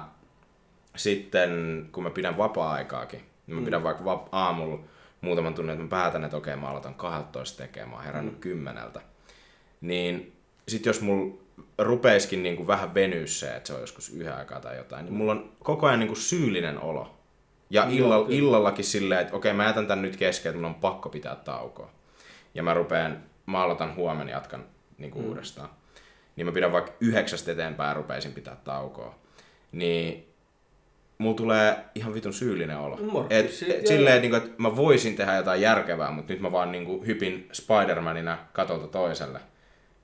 [0.96, 1.50] sitten
[1.92, 4.78] kun mä pidän vapaa-aikaakin, niin mä pidän vaikka aamulla
[5.20, 8.40] muutaman tunnin, että mä päätän, että okei mä aloitan 12 tekemään, mä oon herännyt mm.
[8.40, 9.00] kymmeneltä.
[9.80, 10.32] Niin
[10.68, 11.34] sit jos mulla
[11.78, 15.32] rupeiskin niinku vähän venyä se, että se on joskus yhden aikaa tai jotain, niin mulla
[15.32, 17.16] on koko ajan niinku syyllinen olo.
[17.70, 18.26] Ja kyllä.
[18.28, 21.90] illallakin silleen, että okei mä jätän tän nyt kesken, että mun on pakko pitää taukoa.
[22.54, 24.64] Ja mä rupeen, mä aloitan huomenna jatkan
[24.98, 25.28] niinku mm.
[25.28, 25.68] uudestaan.
[26.36, 29.14] Niin mä pidän vaikka yhdeksästä eteenpäin rupeisin pitää taukoa.
[29.72, 30.26] Niin
[31.18, 32.96] mulla tulee ihan vitun syyllinen olo.
[32.96, 36.42] Morkki, Et, si- et, silleen, että, niinku, että mä voisin tehdä jotain järkevää, mutta nyt
[36.42, 39.40] mä vaan niinku hypin Spider-Manina katolta toiselle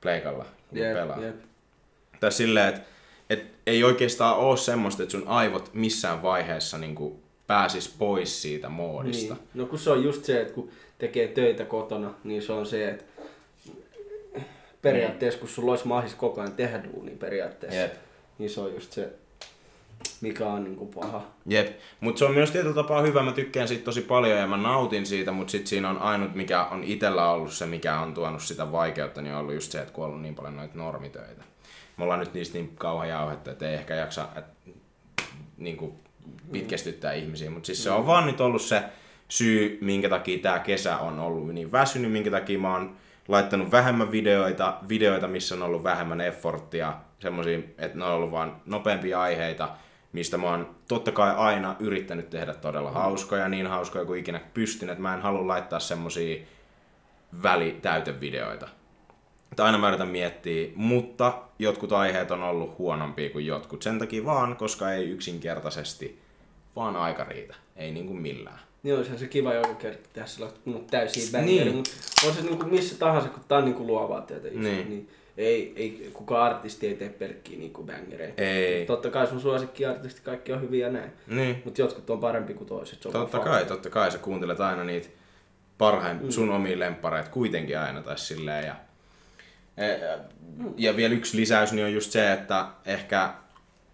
[0.00, 1.20] pleikalla, kun Jep, pelaa.
[1.20, 1.36] jep.
[2.20, 2.80] Tai silleen, että
[3.30, 9.34] et ei oikeastaan ole semmoista, että sun aivot missään vaiheessa niinku pääsis pois siitä moodista.
[9.34, 9.44] Niin.
[9.54, 12.88] No kun se on just se, että kun tekee töitä kotona, niin se on se,
[12.88, 13.04] että
[14.82, 17.94] periaatteessa kun sulla olisi mahis koko ajan tehdä duunia periaatteessa, Jep.
[18.38, 19.12] niin se on just se,
[20.20, 21.26] mikä on niinku paha.
[21.46, 24.56] Jep, mutta se on myös tietyllä tapaa hyvä, mä tykkään siitä tosi paljon ja mä
[24.56, 28.42] nautin siitä, mutta sitten siinä on ainut, mikä on itellä ollut se, mikä on tuonut
[28.42, 31.42] sitä vaikeutta, niin on ollut just se, että kun on ollut niin paljon noita normitöitä.
[31.96, 34.44] Me ollaan nyt niistä niin kauan jauhettu, että ei ehkä jaksa et,
[35.56, 35.92] niin kuin
[36.52, 38.82] pitkästyttää ihmisiä, mutta siis se on vaan nyt ollut se
[39.28, 42.96] syy, minkä takia tämä kesä on ollut niin väsynyt, minkä takia mä oon
[43.28, 48.56] laittanut vähemmän videoita, videoita, missä on ollut vähemmän efforttia, semmoisia, että ne on ollut vaan
[48.66, 49.68] nopeampia aiheita,
[50.12, 54.88] mistä mä oon totta kai aina yrittänyt tehdä todella hauskoja, niin hauskoja kuin ikinä pystyn,
[54.88, 56.44] että mä en halua laittaa semmosia
[57.42, 58.68] välitäytevideoita.
[59.52, 63.82] Että aina mä yritän miettiä, mutta jotkut aiheet on ollut huonompia kuin jotkut.
[63.82, 66.22] Sen takia vaan, koska ei yksinkertaisesti
[66.76, 67.54] vaan aika riitä.
[67.76, 68.58] Ei niinku millään.
[68.82, 71.64] Niin olisihan se kiva joka kerta tehdä sellaista kun täysiä bängeri, Niin.
[71.64, 71.76] niin.
[71.76, 71.90] mutta
[72.26, 74.88] on se niinku missä tahansa, kun tää on niinku luovaa työtä just, Niin.
[74.90, 75.10] niin.
[75.36, 78.42] ei, ei, kukaan artisti ei tee pelkkiä niinku bängereitä.
[78.42, 78.86] Ei.
[78.86, 81.62] Totta kai sun suosikkiartistit kaikki on hyviä ja näin, Niin.
[81.64, 83.02] mutta jotkut on parempi kuin toiset.
[83.02, 84.10] Se on Totta kai, totta kai.
[84.10, 85.08] Sä kuuntelet aina niitä
[85.78, 88.66] parhain, sun omia lemppareita kuitenkin aina tai silleen.
[88.66, 88.74] Ja,
[89.76, 90.18] ja,
[90.76, 93.30] ja vielä yksi lisäys niin on just se, että ehkä,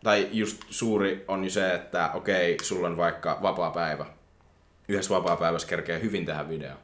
[0.04, 4.06] tai just suuri on se, että okei, sulla on vaikka vapaa päivä.
[4.88, 6.74] Yhdessä vapaa päivässä kerkee hyvin tehdä video.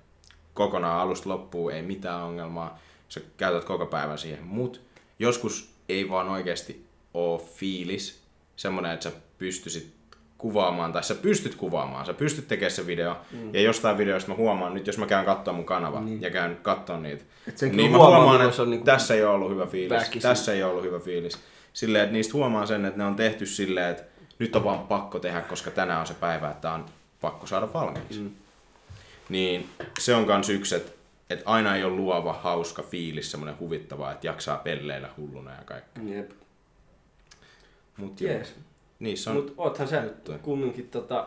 [0.55, 2.79] Kokonaan alusta loppuun, ei mitään ongelmaa.
[3.09, 4.45] Sä käytät koko päivän siihen.
[4.45, 4.81] Mut
[5.19, 8.23] joskus ei vaan oikeasti oo fiilis
[8.57, 9.95] semmonen, että sä pystyisit
[10.39, 13.55] kuvaamaan, tai sä pystyt kuvaamaan, sä pystyt tekemään se video, mm.
[13.55, 16.23] ja jostain videosta mä huomaan, nyt jos mä käyn katsoa mun kanava niin.
[16.23, 17.25] ja käyn katsoa niitä,
[17.61, 20.23] niin mä huomaa, huomaan, milloin että on niinku tässä ei ole ollut hyvä fiilis, väkisin.
[20.23, 21.39] tässä ei ole ollut hyvä fiilis.
[21.73, 24.03] Silleen, että niistä huomaa sen, että ne on tehty silleen, että
[24.39, 26.85] nyt on vaan pakko tehdä, koska tänään on se päivä, että on
[27.25, 28.21] pakko saada valmiiksi.
[28.21, 28.31] Mm.
[29.29, 29.69] Niin
[29.99, 30.93] se on kans yksi, että,
[31.31, 36.15] että aina ei ole luova, hauska fiilis, semmoinen huvittava, että jaksaa pelleillä hulluna ja kaikki.
[36.15, 36.31] Jep.
[37.97, 38.55] Mut joo, Jees.
[38.99, 39.37] niissä on...
[39.37, 40.39] Mutta oothan sä juttuja.
[40.39, 41.27] kumminkin tota,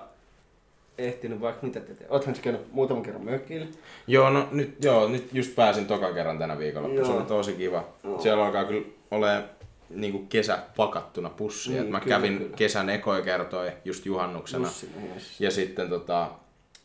[0.98, 2.12] ehtinyt vaikka mitä te teet.
[2.12, 3.68] Oothan sä käynyt muutaman kerran mökille.
[4.08, 7.06] Joo, no nyt, joo, nyt just pääsin toka kerran tänä viikolla.
[7.06, 7.86] Se oli tosi kiva.
[8.04, 8.22] Joo.
[8.22, 9.44] Siellä alkaa kyllä ole
[9.90, 11.74] niinku kesä pakattuna pussiin.
[11.74, 12.56] Niin, Niin, mä kyllä, kävin kyllä.
[12.56, 14.68] kesän ekoja kertoja just juhannuksena.
[14.68, 15.42] Bussina, yes.
[15.42, 16.32] Ja sitten tota,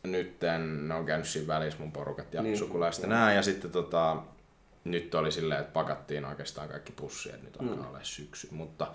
[0.03, 3.33] nytten ne on käynyt siinä välissä mun porukat ja Niin, niin, sukulaiset ja nää.
[3.33, 4.17] Ja sitten tota,
[4.83, 7.87] nyt oli silleen, että pakattiin oikeastaan kaikki pussi, että nyt alkaa mm.
[7.89, 8.47] olla syksy.
[8.51, 8.87] Mutta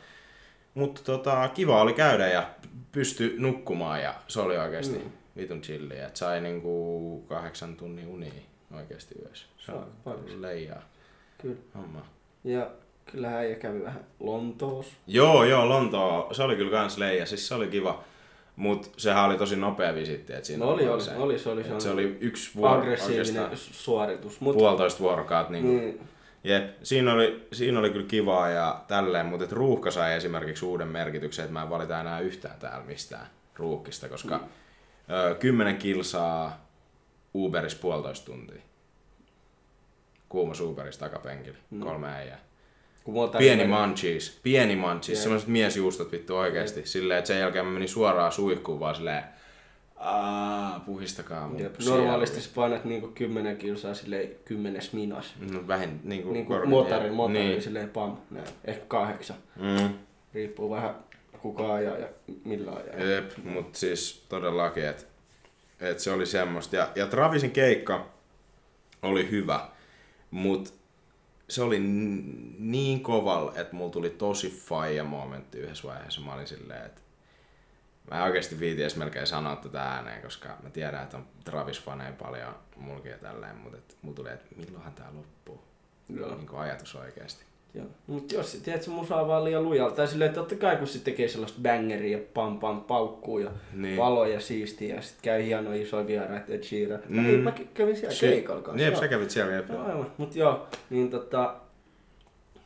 [0.75, 2.51] Mutta tota, kiva oli käydä ja
[2.93, 5.11] pysty nukkumaan ja se oli oikeasti Mm.
[5.37, 6.07] vitun chilliä.
[6.07, 8.33] Et sai niinku kahdeksan tunnin unia
[8.77, 9.47] oikeasti yössä.
[9.59, 9.87] Se on
[10.39, 10.83] leijaa
[11.43, 11.57] Kyllä.
[11.75, 12.07] homma.
[12.45, 12.71] Ja
[13.13, 14.93] kyllä äijä kävi vähän Lontoossa.
[15.07, 18.05] Joo, joo, Lontoa, se oli kyllä kans leija, siis se oli kiva.
[18.57, 21.65] Mut sehän oli tosi nopea visitti, et siinä No oli, oli, se, oli, se oli,
[21.65, 24.41] se se oli yksi vuoro, aggressiivinen suoritus.
[24.41, 25.53] Mut, puolitoista vuorokautta.
[25.53, 25.81] Niin, niin.
[25.81, 26.01] niin,
[26.45, 30.89] Jep, siinä oli, siinä oli kyllä kivaa ja tälleen, mutta et ruuhka sai esimerkiksi uuden
[30.89, 35.15] merkityksen, että mä en valita enää yhtään täällä mistään ruuhkista, koska mm.
[35.15, 36.69] ö, 10 kilsaa
[37.35, 38.63] Uberissa puolitoista tuntia.
[40.29, 41.81] Kuumas Uberissa takapenkillä, mm.
[41.81, 42.39] kolme äijää.
[43.09, 45.23] Kun mua Pieni munchies, pieni munchies, Jep.
[45.23, 46.83] semmoiset miesjuustot vittu oikeesti.
[46.87, 49.25] Silleen, että sen jälkeen mä menin suoraan suihkuun vaan silleen,
[49.97, 55.35] Aa, puhistakaa mun Jep, sielu." normaalisti sä painat niinku 10 kilsaa silleen kymmenes minas.
[55.53, 57.63] No, vähin, niinku, Niinku korkein- motorin, motorin Niin.
[57.63, 58.47] silleen pam, näin.
[58.65, 59.37] Ehkä kahdeksan.
[59.57, 59.95] Mm.
[60.35, 60.95] Riippuu vähän
[61.43, 62.07] kuka ajaa ja
[62.45, 63.11] millä ajaa.
[63.11, 65.05] Jep, mut siis todellakin, että
[65.81, 66.77] et se oli semmoista.
[66.77, 68.07] Ja, ja Travisin keikka
[69.03, 69.61] oli hyvä,
[70.31, 70.75] mut
[71.49, 71.79] se oli
[72.59, 76.21] niin koval, että mulla tuli tosi faija momentti yhdessä vaiheessa.
[76.21, 77.01] Mä olin silleen, että
[78.11, 82.13] mä en oikeasti viiti edes melkein sanoa tätä ääneen, koska mä tiedän, että on Travis-faneja
[82.13, 85.65] paljon mulkin ja tälleen, mutta et mulla tuli, että milloinhan tää loppuu.
[86.09, 86.35] Joo.
[86.35, 87.45] Niin kuin ajatus oikeasti.
[87.75, 87.87] Joo.
[88.07, 89.97] Mut jos sä tiedät, se musa on vaan liian lujalta.
[89.97, 93.51] Tai silleen, että totta kai kun se tekee sellaista bangeria ja pam pam paukkuu ja
[93.73, 93.83] Niin.
[93.83, 93.97] niin.
[93.97, 97.01] valoja siistiä ja sit käy hieno isoja vieraita Ed Sheeran.
[97.09, 97.21] Mm.
[97.21, 97.27] Mm.
[97.41, 98.31] Mä kävin siellä Shit.
[98.31, 98.85] keikalla kanssa.
[98.85, 99.01] Jep, joo.
[99.01, 99.53] sä kävit siellä.
[99.53, 99.69] Jep.
[99.71, 100.11] Joo, aivan.
[100.19, 101.55] Mut joo, niin tota...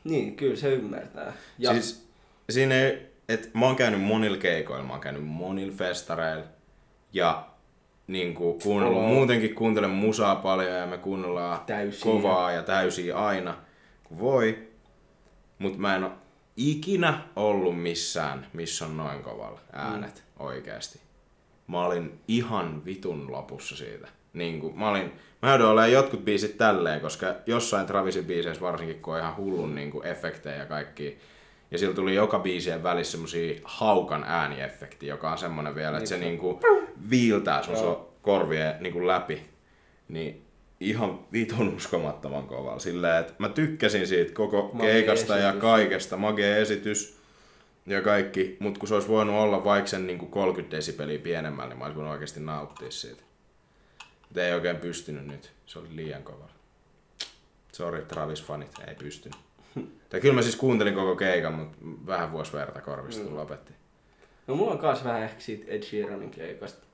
[0.05, 1.33] Niin, kyllä se ymmärtää.
[1.59, 2.09] Ja Siis
[2.51, 2.99] siinä ei,
[3.29, 6.45] et mä oon käynyt monilla keikoilla, mä oon käynyt monilla festareilla
[7.13, 7.47] ja
[8.07, 9.07] niin kuin kuunnellut, Oo.
[9.09, 12.13] muutenkin kuuntelen musaa paljon ja me kuunnellaan Täysiä.
[12.13, 13.55] kovaa ja täysiä aina
[14.05, 14.59] kun voi.
[15.63, 16.13] Mutta mä en oo
[16.57, 20.47] ikinä ollut missään, missä on noin kovalla äänet mm.
[20.47, 21.01] oikeasti.
[21.67, 24.09] Mä olin ihan vitun lopussa siitä.
[24.33, 29.03] Niin kuin, mä olin, mä joudun olemaan jotkut biisit tälleen, koska jossain Travisin biiseissä varsinkin,
[29.03, 31.19] kun on ihan hullun niin kuin efektejä ja kaikki.
[31.71, 36.19] Ja sillä tuli joka biisien välissä semmosia haukan ääniefekti, joka on semmonen vielä, että se
[36.19, 36.61] niinku
[37.11, 39.47] viiltää sun so- korvien niinku läpi.
[40.09, 40.43] Niin
[40.83, 42.79] ihan vitun uskomattoman kovalla.
[42.79, 45.61] Silleen, että mä tykkäsin siitä koko Magee keikasta ja esitys.
[45.61, 46.17] kaikesta.
[46.17, 47.19] Magee esitys
[47.87, 48.57] ja kaikki.
[48.61, 51.97] Mut kun se olisi voinut olla vaikka sen niinku 30 desibeliä pienemmällä, niin mä olisin
[51.97, 53.23] voinut oikeasti nauttia siitä.
[54.29, 55.53] Mut ei oikein pystynyt nyt.
[55.67, 56.49] Se oli liian kova.
[57.73, 59.39] Sorry, Travis-fanit, ei pystynyt.
[60.11, 63.37] Tai kyllä mä siis kuuntelin koko keikan, mutta vähän vuosi verta korvista mm.
[63.37, 63.73] lopetti.
[64.47, 66.87] No mulla on kans vähän ehkä siitä Ed Sheeranin keikasta.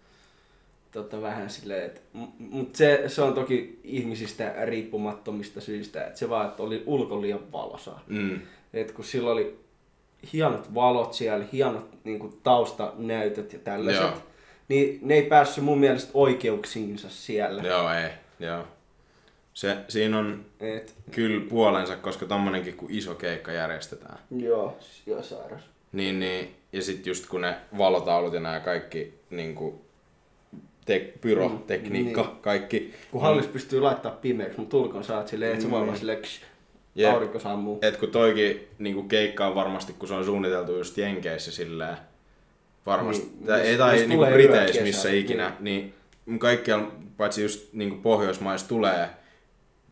[0.92, 6.28] Tota vähän silleen, että, m- mut se, se on toki ihmisistä riippumattomista syistä, että se
[6.28, 8.04] vaan, että oli ulko liian valosaa.
[8.06, 8.40] Mm.
[8.74, 9.58] Et kun sillä oli
[10.32, 14.12] hienot valot siellä, hienot niin taustanäytöt ja tällaiset, Joo.
[14.68, 17.62] niin ne ei päässyt mun mielestä oikeuksiinsa siellä.
[17.62, 18.10] Joo, ei.
[18.40, 18.64] Joo.
[19.54, 24.18] Se, siinä on Et, kyllä puolensa, koska tommonenkin kun iso keikka järjestetään.
[24.30, 24.76] joo,
[25.06, 25.62] joo sairas.
[25.92, 29.84] Niin, niin, ja sitten just kun ne valotaulut ja nämä kaikki niinku,
[30.88, 32.36] te, pyrotekniikka, niin.
[32.40, 32.94] kaikki.
[33.10, 36.42] Kun hallis pystyy laittaa pimeäksi, mutta ulkon saat silleen, että se voi vaan silleen, ksh,
[36.94, 37.12] Jep.
[37.12, 37.78] aurinko sammuu.
[37.82, 41.96] Et kun toikin niinku keikka on varmasti, kun se on suunniteltu just Jenkeissä silleen,
[42.86, 45.94] varmasti, Niin, tai, ei tai missä niinku tulee Briteissä yökesällä, missä ikinä, niin,
[46.26, 49.08] niin kaikkialla, paitsi just niinku Pohjoismaissa tulee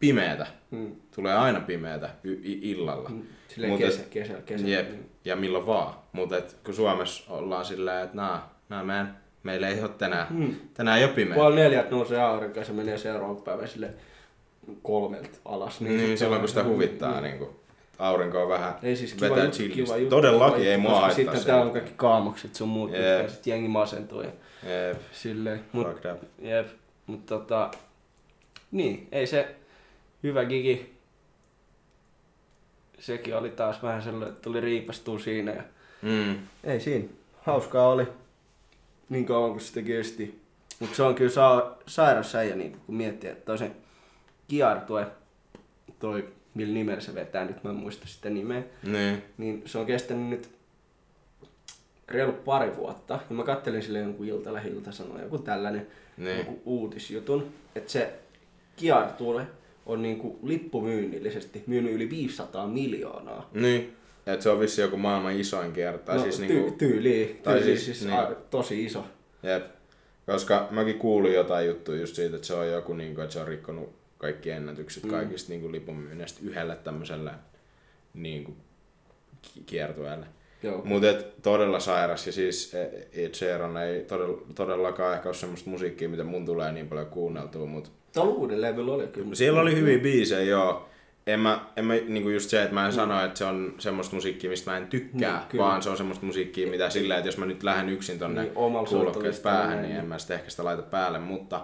[0.00, 0.46] pimeätä.
[0.70, 0.96] Mm.
[1.14, 2.10] Tulee aina pimeätä
[2.44, 3.10] illalla.
[3.48, 4.70] Silleen Mut kesä, et- kesällä, kesällä.
[4.70, 5.10] Jep, niin.
[5.24, 5.94] ja milloin vaan.
[6.12, 10.54] Mutta kun Suomessa ollaan silleen, että nää, nää meidän, meillä ei ole tänään, Mm.
[10.74, 11.34] tänään ei ole pimeä.
[11.34, 13.90] Puoli neljältä nousee aurinko ja se menee seuraavan päivän sille
[14.82, 15.80] kolmelta alas.
[15.80, 17.50] Niin, niin silloin on- kun sitä huvittaa, niin kuin,
[17.98, 19.82] aurinko on vähän Ei siis kiva vetää juttu, chillisti.
[19.84, 20.16] kiva juttu.
[20.16, 23.00] Todellakin kiva ei juttu, mua haittaa Sitten täällä on kaikki kaamokset sun muut, Jep.
[23.18, 24.30] mitkä sit jengi masentuu ja
[24.88, 25.60] Jep, silleen.
[25.72, 25.86] Mut,
[26.38, 26.66] jep,
[27.06, 27.70] mut tota,
[28.72, 29.54] niin, ei se
[30.22, 30.96] hyvä gigi.
[32.98, 35.62] Sekin oli taas vähän sellainen, että tuli riipastua siinä ja
[36.02, 36.34] Mm.
[36.64, 37.04] ei siinä.
[37.42, 38.06] Hauskaa oli.
[39.08, 40.40] Niin kauan kuin sitä kesti.
[40.80, 43.70] Mutta se on kyllä saa, sairas äijä, niin kun miettii, että toi se
[44.48, 45.06] Kiartue,
[45.98, 49.22] toi millä nimellä se vetää, nyt mä en muista sitä nimeä, Niin.
[49.38, 50.48] niin se on kestänyt nyt
[52.08, 53.18] reilu pari vuotta.
[53.30, 55.86] Ja mä kattelin sille jonkun iltalla hilta sanoa joku tällainen
[56.16, 56.38] Niin.
[56.38, 58.14] joku uutisjutun, että se
[58.76, 59.46] Kiartue
[59.86, 63.50] on niinku lippumyynnillisesti myynyt yli 500 miljoonaa.
[63.52, 63.96] Niin.
[64.26, 66.12] Et se on vissi joku maailman isoin kierto.
[66.14, 68.18] No, siis ty- niinku, tyyli, tai tyyli siis- siis, niin.
[68.20, 69.04] a, tosi iso.
[69.42, 69.64] jep.
[70.26, 73.48] Koska mäkin kuulin jotain juttuja just siitä, että se on joku, niinku, että se on
[73.48, 75.10] rikkonut kaikki ennätykset Mm.
[75.10, 77.30] kaikista niinku lipunmyynnistä yhdelle tämmöiselle
[78.14, 78.56] niinku,
[79.42, 80.26] ki- kiertueelle.
[80.84, 81.06] Mutta
[81.42, 86.24] todella sairas ja siis e, Ed Sheeran ei todella, todellakaan ehkä ole semmoista musiikkia, mitä
[86.24, 89.34] mun tulee niin paljon kuunneltua, mutta Tuolla uuden levyllä oli kyllä.
[89.34, 90.88] siellä oli hyviä biisejä, joo.
[91.26, 94.14] En mä, en mä niinku just se, että mä en sano, että se on semmoista
[94.16, 95.64] musiikkia, mistä mä en tykkää, Mm, kyllä.
[95.64, 98.52] vaan se on semmoista musiikkia, mitä silleen, että jos mä nyt lähden yksin tonne Niin,
[98.88, 100.08] kuulokkeet päähän, niin en niin.
[100.08, 101.60] mä sitä ehkä sitä laita päälle, mutta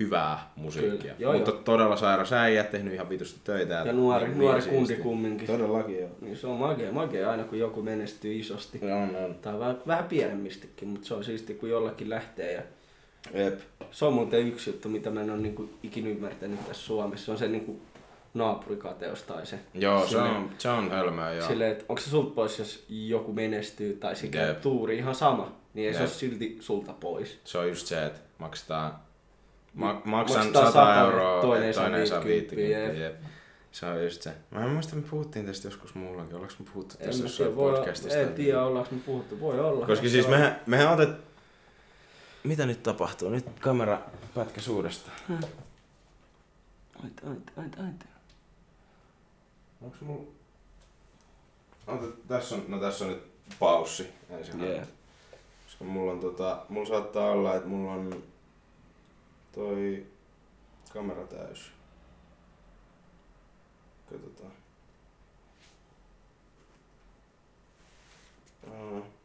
[0.00, 1.14] hyvää musiikkia.
[1.18, 1.60] Joo, mutta joo.
[1.64, 3.74] todella sairas äijä, tehnyt ihan vitusti töitä.
[3.86, 5.46] Ja nuori, niin nuori kundi kumminkin.
[5.46, 6.10] Todellakin joo.
[6.20, 8.80] Niin se on magea, magea aina kun joku menestyy isosti.
[8.82, 9.34] On, on.
[9.34, 12.52] Tai vähän, vähän pienemmistikin, mutta se on siisti kun jollakin lähtee.
[12.52, 12.62] Ja
[13.44, 13.60] Jep.
[13.90, 17.24] se on muuten yksi juttu, mitä mä en ole niin ikinä ymmärtänyt tässä Suomessa.
[17.24, 17.82] Se on se niin kuin
[18.34, 19.58] naapurikateus tai se.
[19.74, 21.48] Joo, se on, se on hölmöä, joo.
[21.48, 24.60] Silleen, että onko se sulta pois, jos joku menestyy tai se käy Jep.
[24.60, 26.08] tuuri ihan sama, niin ei se Jep.
[26.08, 27.40] ole silti sulta pois.
[27.44, 28.94] Se on just se, että maksetaan,
[29.74, 33.00] ma- maksan Maksetaan 100 sata, euroa, toinen toinen, saa toinen saa 50, 50.
[33.04, 33.14] Jep.
[33.72, 34.32] Se on just se.
[34.50, 36.34] Mä en muista, me puhuttiin tästä joskus muullakin.
[36.34, 38.18] Ollaanko me puhuttu En tästä jossain podcastista?
[38.18, 39.40] en tiedä, ollaanko me puhuttu.
[39.40, 39.86] Voi olla.
[39.86, 41.08] Koska siis mehän, mehän otet...
[42.44, 43.28] Mitä nyt tapahtuu?
[43.30, 43.98] Nyt kamera
[44.34, 45.10] pätkä suuresta.
[45.30, 45.46] Aita,
[47.04, 48.04] aita, aita, aita.
[49.82, 50.30] Onks mulla...
[51.86, 53.22] Ota, tässä on, no tässä on nyt
[53.58, 54.08] paussi.
[54.30, 54.88] Ensin Yeah.
[55.64, 58.22] Koska mulla on tota, mulla saattaa olla, että mulla on
[59.52, 60.06] toi
[60.92, 61.70] kamera täys.
[64.10, 64.52] Katsotaan.
[68.70, 69.19] Aa.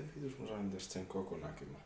[0.00, 1.80] Miten vitus mä sain tästä sen koko näkymän?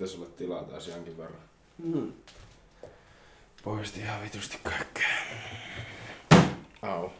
[0.00, 1.40] Pitäisi olla tilaa taas jonkin verran.
[1.78, 2.12] Mm.
[3.64, 5.08] Poisti ihan vitusti kaikkea.
[6.82, 7.10] Au.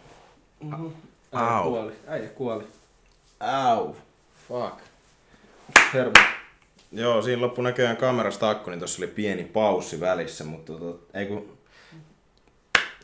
[0.60, 0.92] Mm-hmm.
[1.32, 1.70] Äijä Au.
[1.70, 1.92] kuoli.
[2.06, 2.64] Äijä kuoli.
[3.40, 3.94] Au.
[4.48, 4.80] Fuck.
[5.94, 6.12] Hermo.
[6.92, 11.26] Joo, siinä loppu näköjään kamerasta akku, niin tuossa oli pieni paussi välissä, mutta tota, ei
[11.26, 11.58] kun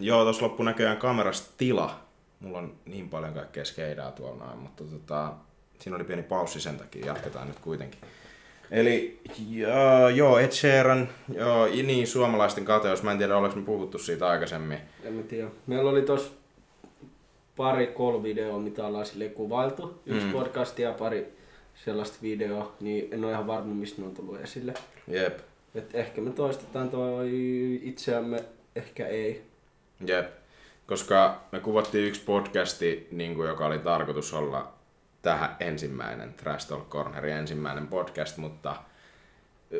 [0.01, 2.01] joo, tuossa loppu näköjään kamerasta tila.
[2.41, 5.33] Mulla on niin paljon kaikkea skeidaa tuolla noin, mutta tota,
[5.79, 8.01] siinä oli pieni paussi sen takia, jatketaan nyt kuitenkin.
[8.71, 13.99] Eli joo, joo Ed Sheeran, joo, niin suomalaisten kateus, mä en tiedä oliko me puhuttu
[13.99, 14.79] siitä aikaisemmin.
[15.05, 15.49] En mä tiedä.
[15.67, 16.37] Meillä oli tos
[17.57, 20.03] pari kolme videoa, mitä ollaan sille kuvailtu.
[20.07, 20.33] Yksi mm.
[20.33, 21.37] podcast ja pari
[21.85, 24.75] sellaista videoa, niin en ole ihan varma, mistä ne on tullut esille.
[25.09, 25.39] Jep,
[25.75, 27.31] Et ehkä me toistetaan toi
[27.83, 28.45] itseämme,
[28.77, 29.43] ehkä ei.
[30.07, 30.27] jep.
[30.87, 34.73] Koska me kuvattiin yksi podcasti, niin kuin, joka oli tarkoitus olla
[35.27, 38.77] tähän ensimmäinen Trash Talk Cornerin ensimmäinen podcast, mutta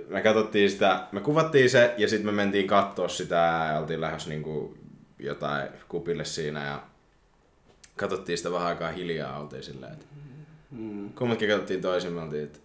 [0.09, 4.27] me katsottiin sitä, me kuvattiin se ja sitten me mentiin katsoa sitä ja oltiin lähes
[4.27, 4.79] niin kuin
[5.19, 6.83] jotain kupille siinä ja
[7.97, 10.07] katsottiin sitä vähän aikaa hiljaa, oltiin silleen, että
[10.71, 11.13] Mm.
[11.13, 12.59] kummatkin katsottiin toisimme, oltiin, että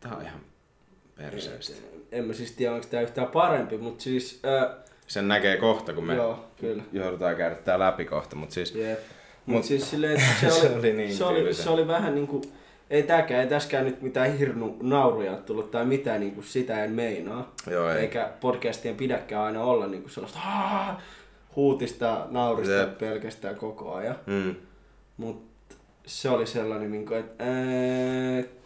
[0.00, 0.40] tää on ihan
[1.16, 1.76] perseestä.
[2.12, 4.40] En mä siis tiedä, onko tää yhtään parempi, mutta siis...
[4.42, 6.82] Ää, Sen näkee kohta, kun me joo, kyllä.
[6.92, 8.98] joudutaan käydä tää läpi kohta, mutta siis Jep.
[9.46, 12.42] Mut- siis silleen, että se, Se oli, oli niin se, oli, se oli vähän niinku,
[12.90, 17.52] ei tääkään, ei täskään nyt mitään hirnu nauruja tullut tai mitään niinku sitä en meinaa.
[17.70, 17.98] Joo, ei.
[18.00, 20.38] Eikä podcastien pidäkään aina olla niinku sellaista
[21.56, 22.98] huutista naurista Jep.
[22.98, 24.16] pelkästään koko ajan.
[24.26, 24.54] mm,
[25.16, 25.42] Mut
[26.06, 27.44] se oli sellainen, niinku, että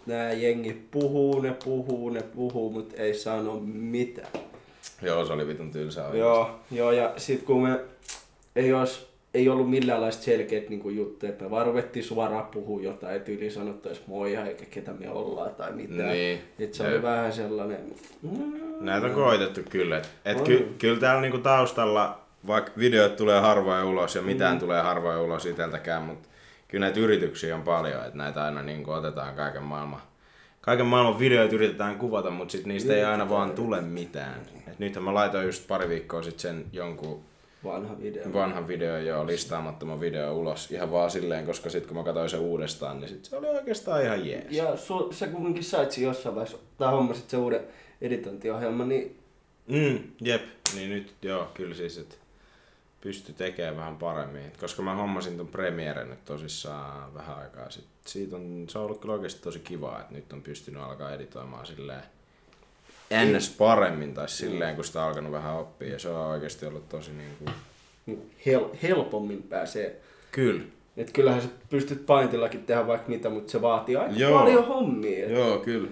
[0.07, 4.29] nää jengi puhuu, ne puhuu, ne puhuu, mut ei sano mitään.
[5.03, 6.19] joo, se oli vitun tylsä oikeesti.
[6.21, 7.81] Joo, joo, ja sit kun me
[8.57, 9.07] ei, ois,
[9.37, 13.51] ei ollut milläänlaista selkeät niin juttuja, että me vaan ruvettiin suoraan puhua jotain, että yli
[13.51, 16.09] sanottaisi moi eikä ketä me ollaan tai mitään.
[16.09, 16.93] Niin, Et se jep.
[16.93, 17.79] oli vähän sellainen...
[18.23, 19.97] mm, Näitä on koitettu kyllä.
[19.99, 24.61] Et, et ky, kyllä täällä niinku taustalla, vaikka videot tulee harvoin ulos ja mitään mm.
[24.61, 26.29] tulee harvoin ulos iteltäkään, mutta
[26.69, 30.01] kyllä näitä yrityksiä on paljon, että näitä aina niinku otetaan kaiken maailman.
[30.61, 34.41] Kaiken maailman videoita yritetään kuvata, mutta sit niistä ei aina vaan tule mitään.
[34.69, 37.21] Et nythän mä laitoin just pari viikkoa sitten sen jonkun
[37.65, 38.33] Vanha video.
[38.33, 42.41] vanhan videon jo listaamattoman video ulos ihan vaan silleen, koska sitten kun mä katsoin sen
[42.41, 44.45] uudestaan, niin sit se oli oikeastaan ihan jees.
[44.51, 47.61] Ja su, sä kuitenkin sait siinä jossain vaiheessa, tai hommasit se uuden
[48.01, 49.19] editointiohjelman, niin
[49.69, 50.43] Mm, jep,
[50.75, 52.15] niin nyt joo, kyllä siis, että
[53.01, 54.53] pysty tekemään vähän paremmin.
[54.61, 57.93] Koska mä hommasin ton Premiere nyt tosissaan vähän aikaa sitten.
[58.07, 61.67] Siitä on, se on ollut kyllä oikeasti tosi kiva, että nyt on pystynyt alkaa editoimaan
[61.67, 62.03] silleen
[63.11, 63.51] ns.
[63.51, 65.93] paremmin tai silleen, kun sitä on alkanut vähän oppia.
[65.93, 70.01] Ja se on oikeasti ollut tosi niin hel, helpommin pääsee.
[70.33, 70.65] Kyllä.
[70.97, 74.39] Et kyllähän sä pystyt Paintillakin tehdä vaikka mitä, mutta se vaatii aika Joo.
[74.39, 75.31] paljon hommia.
[75.31, 75.89] Joo, kyllä.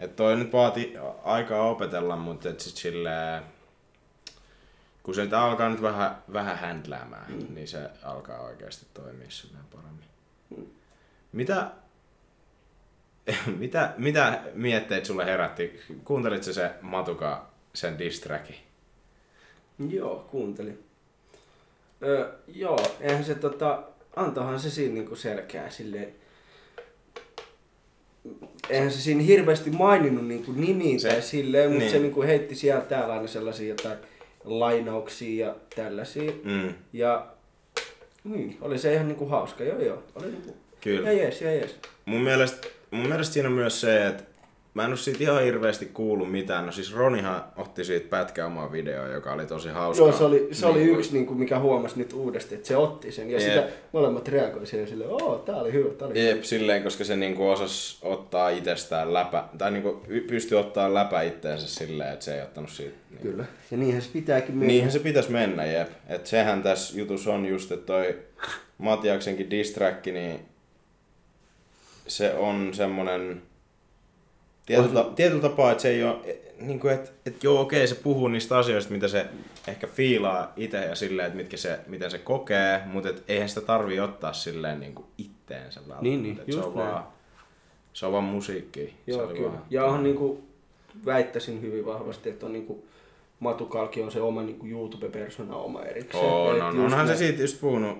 [0.00, 0.94] Et toi nyt vaati
[1.24, 3.42] aikaa opetella, mutta et sit silleen,
[5.02, 7.54] kun se nyt alkaa nyt vähän, vähän händläämään, mm.
[7.54, 10.04] niin se alkaa oikeasti toimia silleen paremmin.
[10.56, 10.66] Mm.
[11.32, 11.70] Mitä,
[13.58, 15.80] mitä, mitä mietteet sulle herätti?
[16.04, 18.56] Kuuntelitko se Matuka sen distrackin?
[19.88, 20.78] Joo, kuuntelin.
[22.02, 23.82] Öö, joo, eihän se tota,
[24.16, 26.14] antohan se siinä niinku selkeää silleen.
[28.70, 31.92] Eihän se siinä hirveästi maininnut niinku nimiä Se- tai silleen, mutta niin.
[31.92, 33.98] se niinku heitti siellä täällä aina sellaisia jotain
[34.44, 36.32] lainauksia ja tällaisia.
[36.44, 37.26] Mm, Ja
[38.24, 40.02] niin, oli se ihan niinku hauska, joo joo.
[40.14, 41.10] Oli niinku, kyllä.
[41.12, 41.74] ja jees, ja jees.
[42.04, 44.24] Mun mielestä, mun mielestä siinä on myös se, että
[44.74, 46.66] mä en oo siitä ihan hirveästi kuullut mitään.
[46.66, 50.04] No siis Ronihan otti siitä pätkän omaa videoa, joka oli tosi hauska.
[50.04, 53.12] Joo, se oli, se oli Niinku- yksi, niinku, mikä huomasi nyt uudestaan, että se otti
[53.12, 53.30] sen.
[53.30, 56.28] Ja sitä molemmat reagoi siihen silleen, oo, tää oli hyvä, tää oli hyvä.
[56.28, 61.22] Jep, silleen, koska se niinku osas ottaa itsestään läpä, tai niinku y- pystyi ottaa läpä
[61.22, 62.96] itteensä silleen, että se ei ottanut siitä.
[63.10, 63.20] Niin.
[63.22, 63.44] Kyllä.
[63.70, 64.66] Ja niinhän se pitääkin mennä.
[64.66, 65.88] Niinhän se pitäisi mennä, jep.
[66.08, 68.18] Et sehän tässä jutussa on just, että toi
[68.78, 70.40] Matiaksenkin distrack, niin
[72.06, 73.42] se on semmonen
[74.66, 78.28] tietyllä, tietyllä tapaa, että se ei ole, niin kuin, että, että joo okei, se puhuu
[78.28, 79.26] niistä asioista, mitä se
[79.68, 83.60] ehkä fiilaa itse ja silleen, että mitkä se, miten se kokee, mutta et eihän sitä
[83.60, 86.02] tarvii ottaa silleen niin kuin itteensä välttämättä.
[86.02, 86.92] Niin, niin, Et se, just on näin.
[86.92, 87.04] vaan,
[87.92, 88.90] se on vaan musiikkia.
[89.06, 89.48] Joo, se kyllä.
[89.52, 90.42] Vaan, Ja on niinku,
[91.06, 92.93] väittäisin hyvin vahvasti, että on niinku, Matu
[93.68, 96.24] Kalki on se oma niinku YouTube-persona oma erikseen.
[96.24, 97.18] on, Et on, just onhan se näin.
[97.18, 97.98] siitä just puhunut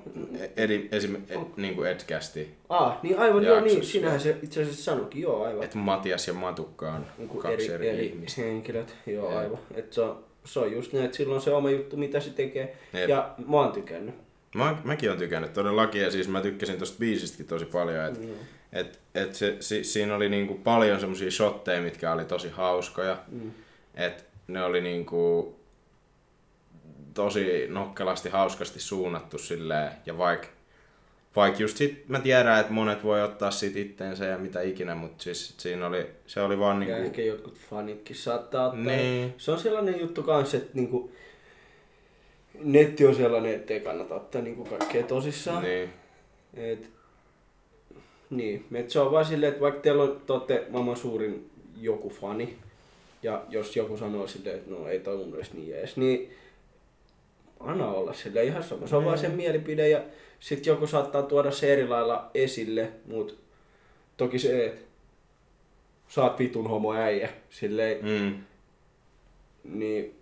[0.56, 4.84] edi, esim, et, niin kuin Edcasti, Ah, niin aivan joo, niin, sinähän se itse asiassa
[4.84, 5.64] sanoikin, joo aivan.
[5.64, 8.42] että Matias ja Matukka on Niinku kaksi eri, eri, eri ihmistä.
[8.42, 9.38] henkilöt, joo Jep.
[9.38, 9.58] aivan.
[9.74, 12.76] Et se, on, se on just näin, että silloin se oma juttu, mitä se tekee.
[12.92, 13.08] Jep.
[13.08, 14.14] Ja mä oon tykännyt.
[14.54, 18.28] Mä, mäkin on tykännyt todellakin ja siis mä tykkäsin tosta biisistäkin tosi paljon, että Mm.
[18.72, 23.16] et, et se, si, siinä oli niinku paljon semmosia shotteja, mitkä oli tosi hauskoja.
[23.32, 23.50] Mm.
[23.94, 25.54] Et ne oli niinku
[27.14, 30.48] tosi nokkelasti hauskasti suunnattu silleen ja vaikka
[31.36, 35.24] vaik just sit mä tiedän, että monet voi ottaa siitä itteensä ja mitä ikinä, mutta
[35.24, 37.06] siis siinä oli, se oli vaan Ja niinku...
[37.06, 38.82] ehkä jotkut fanitkin saattaa ottaa.
[38.84, 39.34] Niin.
[39.38, 41.12] Se on sellainen juttu kanssa, että niinku,
[42.64, 45.62] netti on sellainen, että ei kannata ottaa niinku kaikkea tosissaan.
[45.62, 45.90] Niin.
[46.54, 46.90] Et,
[48.30, 52.10] niin, et se on vaan silleen, että vaikka teillä on, te olette maailman suurin joku
[52.10, 52.58] fani,
[53.24, 56.30] ja jos joku sanoo silleen, että no ei toi mun mielestä niin edes, niin
[57.60, 58.86] anna olla sille ihan sama.
[58.86, 60.02] Se on vaan sen mielipide ja
[60.40, 63.34] sitten joku saattaa tuoda se eri lailla esille, mutta
[64.16, 64.80] toki se, että
[66.08, 68.34] sä oot vitun homo äijä, silleen, Mm.
[69.78, 70.14] niin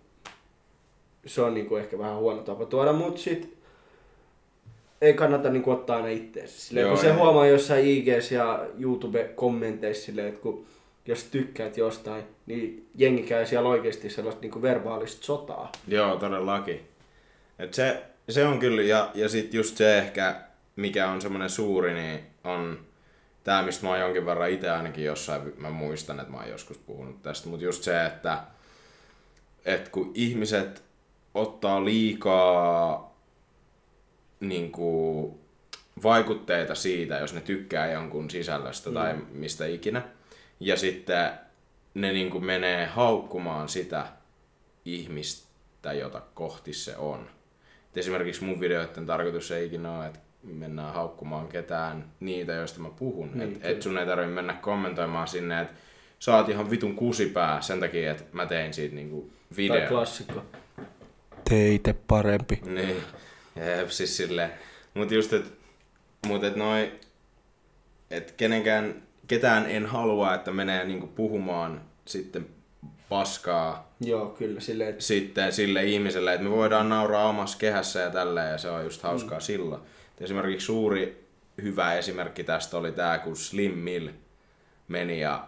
[1.25, 3.57] se on niinku ehkä vähän huono tapa tuoda, mutta sit
[5.01, 6.61] ei kannata niinku ottaa aina itteensä.
[6.61, 10.65] Silleen, Joo, kun se huomaa jossain IGs ja YouTube-kommenteissa silleen, että kun
[11.05, 15.71] jos tykkäät jostain, niin jengi käy siellä oikeasti sellaista niinku verbaalista sotaa.
[15.87, 16.87] Joo, todellakin.
[17.59, 20.35] Et se, se on kyllä, ja, ja sitten just se ehkä,
[20.75, 22.79] mikä on semmoinen suuri, niin on
[23.43, 26.77] tämä, mistä mä oon jonkin verran itse ainakin jossain, mä muistan, että mä oon joskus
[26.77, 28.43] puhunut tästä, mutta just se, että,
[29.65, 30.83] että kun ihmiset
[31.33, 33.13] ottaa liikaa
[34.39, 35.39] niin kuin,
[36.03, 38.93] vaikutteita siitä, jos ne tykkää jonkun sisällöstä mm.
[38.93, 40.01] tai mistä ikinä,
[40.63, 41.29] ja sitten
[41.93, 44.05] ne niin kuin menee haukkumaan sitä
[44.85, 47.29] ihmistä, jota kohti se on.
[47.89, 52.89] Et esimerkiksi mun videoiden tarkoitus ei ikinä ole, että mennään haukkumaan ketään niitä, joista mä
[52.89, 53.31] puhun.
[53.33, 53.69] Niin, et, kyllä.
[53.69, 55.73] et sun ei tarvitse mennä kommentoimaan sinne, että
[56.19, 59.87] sä oot ihan vitun kusipää sen takia, että mä tein siitä niinku Tai video.
[59.87, 60.45] klassikko.
[61.49, 62.59] Teite parempi.
[62.65, 63.03] Niin,
[63.55, 64.51] jep, siis silleen.
[64.93, 65.53] Mut just, et,
[66.27, 66.91] mut et noi,
[68.11, 72.45] et kenenkään, ketään en halua, että menee niinku puhumaan sitten
[73.09, 74.59] paskaa Joo, kyllä,
[74.89, 78.83] että sitten sille ihmiselle, että me voidaan nauraa omassa kehässä ja tälleen, ja se on
[78.83, 79.73] just hauskaa mm.
[79.73, 81.27] Et Esimerkiksi suuri
[81.61, 84.07] hyvä esimerkki tästä oli tämä, kun Slim Mill
[84.87, 85.47] meni ja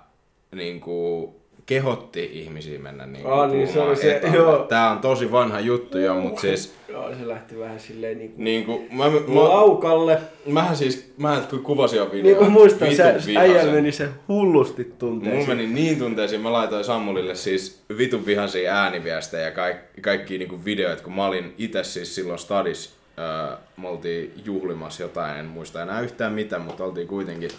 [0.51, 4.57] niin kuin, kehotti ihmisiä mennä niin Aa, niin se oli se, joo.
[4.57, 8.65] Tämä on tosi vanha juttu jo, mutta siis joo, se lähti vähän silleen niinku niin
[8.65, 10.21] kuin, mä, mä, laukalle.
[10.45, 12.43] mähän siis, mä kun kuvasin jo Niin videon.
[12.43, 15.47] mä muistan, se äijä meni se hullusti Mulla tunteisiin.
[15.49, 21.03] meni niin tunteisiin, mä laitoin Sammulille siis vitun vihaisia ääniviestejä ja kaik, kaikki niinku videoita,
[21.03, 26.01] kun mä olin itse siis silloin stadis, öö, me oltiin juhlimassa jotain, en muista enää
[26.01, 27.49] yhtään mitä, mutta oltiin kuitenkin.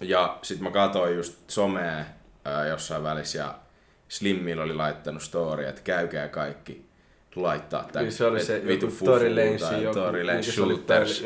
[0.00, 1.98] Ja sit mä katsoin just somea
[2.46, 3.54] öö, jossain välissä ja
[4.08, 6.85] Slimmillä oli laittanut story, että käykää kaikki
[7.36, 9.12] laittaa tän, Niin se oli se vitu fufu
[9.60, 10.00] tai joku.
[10.42, 11.24] Shooters.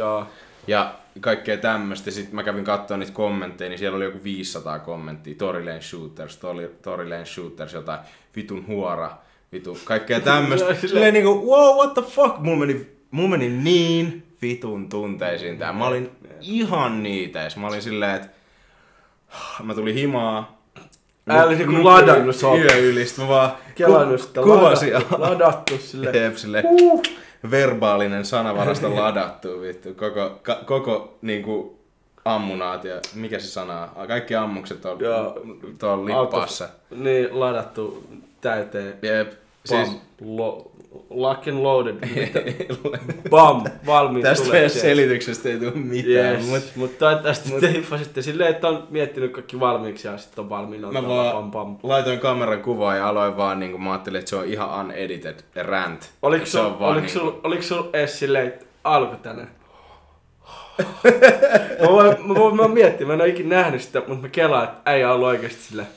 [0.66, 2.10] Ja kaikkea tämmöistä.
[2.10, 5.34] Sitten mä kävin katsoa niitä kommentteja, niin siellä oli joku 500 kommenttia.
[5.34, 6.36] Tory Lane Shooters,
[6.82, 8.00] Tory Lane Shooters, jotain
[8.36, 9.10] vitun huora,
[9.52, 10.74] vitu, kaikkea tämmöistä.
[10.74, 12.38] Silleen niinku, wow, what the fuck?
[12.38, 15.72] Mulla meni, mulla meni niin vitun tunteisiin tää.
[15.72, 17.56] Mä olin ihan niites.
[17.56, 18.28] Mä olin silleen, että
[19.62, 20.59] mä tulin himaa.
[21.28, 22.74] Älä olisi niinku Nukuin ladannut sohvalla.
[22.74, 24.92] Yöylistä, mä vaan Kelannut sitä kuvasin.
[24.94, 26.10] ladattu, ladattu sille.
[26.10, 26.64] Jep, sille
[27.50, 29.94] verbaalinen sanavarasto ladattu, vittu.
[29.94, 31.78] Koko, ka, koko niinku
[32.24, 34.08] ammunaatio, mikä se sana on?
[34.08, 34.98] Kaikki ammukset on
[35.78, 36.68] tuolla lippaassa.
[36.90, 38.04] Niin, ladattu
[38.40, 38.94] täyteen.
[39.02, 40.69] Jep, Bam, siis lo,
[41.10, 41.94] lock and loaded.
[43.30, 47.72] Bam, valmiit tästä tulee meidän selityksestä ei tule mitään, Yes, mut mutta mut toivottavasti te
[47.72, 50.92] hiffasitte silleen, että on miettinyt kaikki valmiiksi ja sitten on valmiina.
[50.92, 51.76] mä vaan pam, pam.
[51.82, 56.10] laitoin kameran kuvaa ja aloin vaan niinku, mä ajattelin, että se on ihan unedited rant.
[56.22, 59.46] Oliko sul, oliko niinku- sul, oliko sul edes silleen, että alku tänne?
[61.82, 62.68] mä, voin, mä, voin, mä
[63.06, 65.88] mä en ole ikinä nähnyt sitä, mutta mä kelaan, että äijä on ollut oikeesti silleen.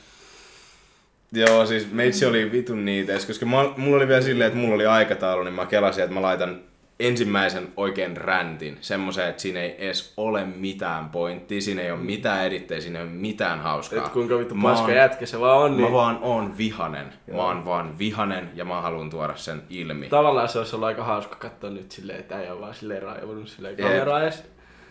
[1.34, 4.86] Joo, siis meitsi oli vitun niites, koska mä, mulla oli vielä silleen, että mulla oli
[4.86, 6.60] aikataulu, niin mä kelasin, että mä laitan
[7.00, 8.78] ensimmäisen oikein räntin.
[8.80, 13.04] Semmoisen, että siinä ei edes ole mitään pointtia, siinä ei ole mitään edittejä, siinä ei
[13.04, 13.98] ole mitään hauskaa.
[13.98, 17.06] Että kuinka vittu paska jätkä se vaan on, niin Mä vaan oon vihanen.
[17.32, 20.08] Mä oon vaan vihanen ja mä haluan tuoda sen ilmi.
[20.08, 23.48] tavallaan se olisi ollut aika hauska katsoa nyt silleen, että äijä on vaan silleen raivonut
[23.48, 24.44] silleen kameraa edes.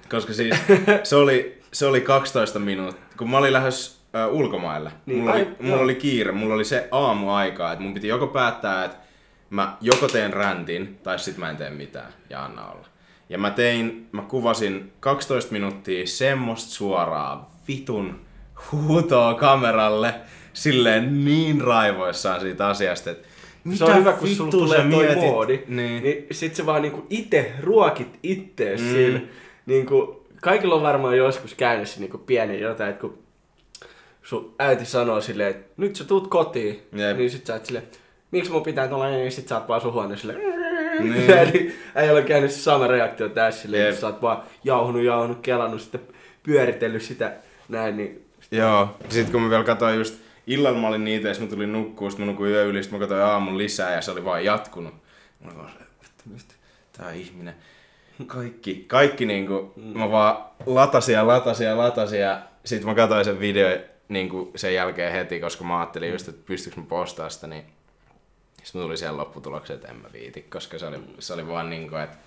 [0.10, 0.56] Koska siis
[1.04, 4.92] se oli, se oli 12 minuuttia, kun mä olin lähes ö, ulkomaille.
[5.06, 5.84] Niin, mulla, oli, ai, mulla joo.
[5.84, 8.98] oli kiire, mulla oli se aamuaika, että mun piti joko päättää, että
[9.50, 12.88] mä joko teen räntin tai sit mä en tee mitään ja anna olla.
[13.30, 18.20] Ja mä tein, mä kuvasin 12 minuuttia semmoista suoraa vitun
[18.72, 20.14] huutoa kameralle
[20.54, 23.28] silleen niin raivoissaan siitä asiasta, että
[23.74, 25.18] se on hyvä, kun sulla tulee toi mietit?
[25.18, 26.04] moodi, Niin.
[26.04, 28.88] niin sit sä vaan niinku ite ruokit ittees Mm.
[28.92, 29.20] sillä.
[29.66, 33.18] Niinku, kaikilla on varmaan joskus käynyt se niinku pieni jotain, että kun
[34.24, 37.18] sun äiti sanoo silleen, että nyt sä tuut kotiin, Jep.
[37.18, 37.88] niin sit sä oot silleen,
[38.32, 40.64] miksi mun pitää tulla niin, sit sä oot vaan sun huoneessa silleen,
[41.00, 41.32] Niin.
[41.50, 43.90] Eli äijällä on käynyt se sama reaktio tässä silleen, Jep.
[43.90, 46.02] että sä oot vaan jauhunut, jauhunut, kelannut, sitten
[46.44, 47.34] pyöritellyt sitä
[47.70, 50.16] näin, niin Joo, sit kun mä vielä katsoin just,
[50.48, 53.00] illalla mä olin niitä, ja mä tulin nukkuu, sit mä nukuin yö yli, sit mä
[53.00, 54.94] katsoin aamun lisää, ja se oli vaan jatkunut.
[55.40, 55.72] Mä olin vaan
[56.04, 56.54] vittu, mistä
[56.98, 57.56] tää ihminen.
[58.28, 63.40] Kaikki, kaikki niinku, mä vaan latasin ja latasin ja latasin ja sit mä katsoin sen
[63.40, 63.78] video
[64.10, 67.64] niinku sen jälkeen heti, koska mä ajattelin just, että pystyykö mä postaa sitä, niin
[68.64, 71.96] sitten tulin siihen lopputulokseen, että en mä viiti, koska se oli, se oli vaan niinku,
[71.96, 72.18] että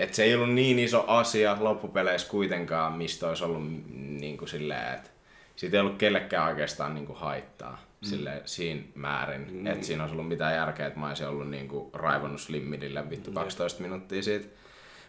[0.00, 3.62] että se ei ollut niin iso asia loppupeleissä kuitenkaan, mistä olisi ollut
[3.94, 5.10] niin kuin silleen, että
[5.56, 8.08] siitä ei ollut kellekään oikeastaan niin kuin haittaa mm.
[8.08, 9.66] silleen, siinä määrin, mm.
[9.66, 13.32] että siinä olisi ollut mitään järkeä, että mä olisin ollut niin kuin raivonnut Slimmidille vittu
[13.32, 14.48] 12 minuuttia siitä.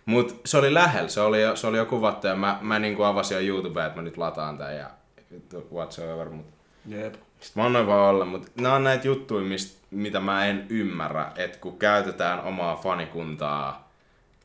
[0.05, 2.95] Mutta se oli lähellä, se oli jo, se oli jo kuvattu ja mä, mä niin
[2.95, 4.89] kuin avasin jo YouTubea, että mä nyt lataan tän ja
[5.31, 6.51] vittu whatsoever, mutta
[6.87, 7.13] Jep.
[7.13, 11.31] sitten mä annoin vaan olla, mutta nämä on näitä juttuja, mistä, mitä mä en ymmärrä,
[11.35, 13.91] että kun käytetään omaa fanikuntaa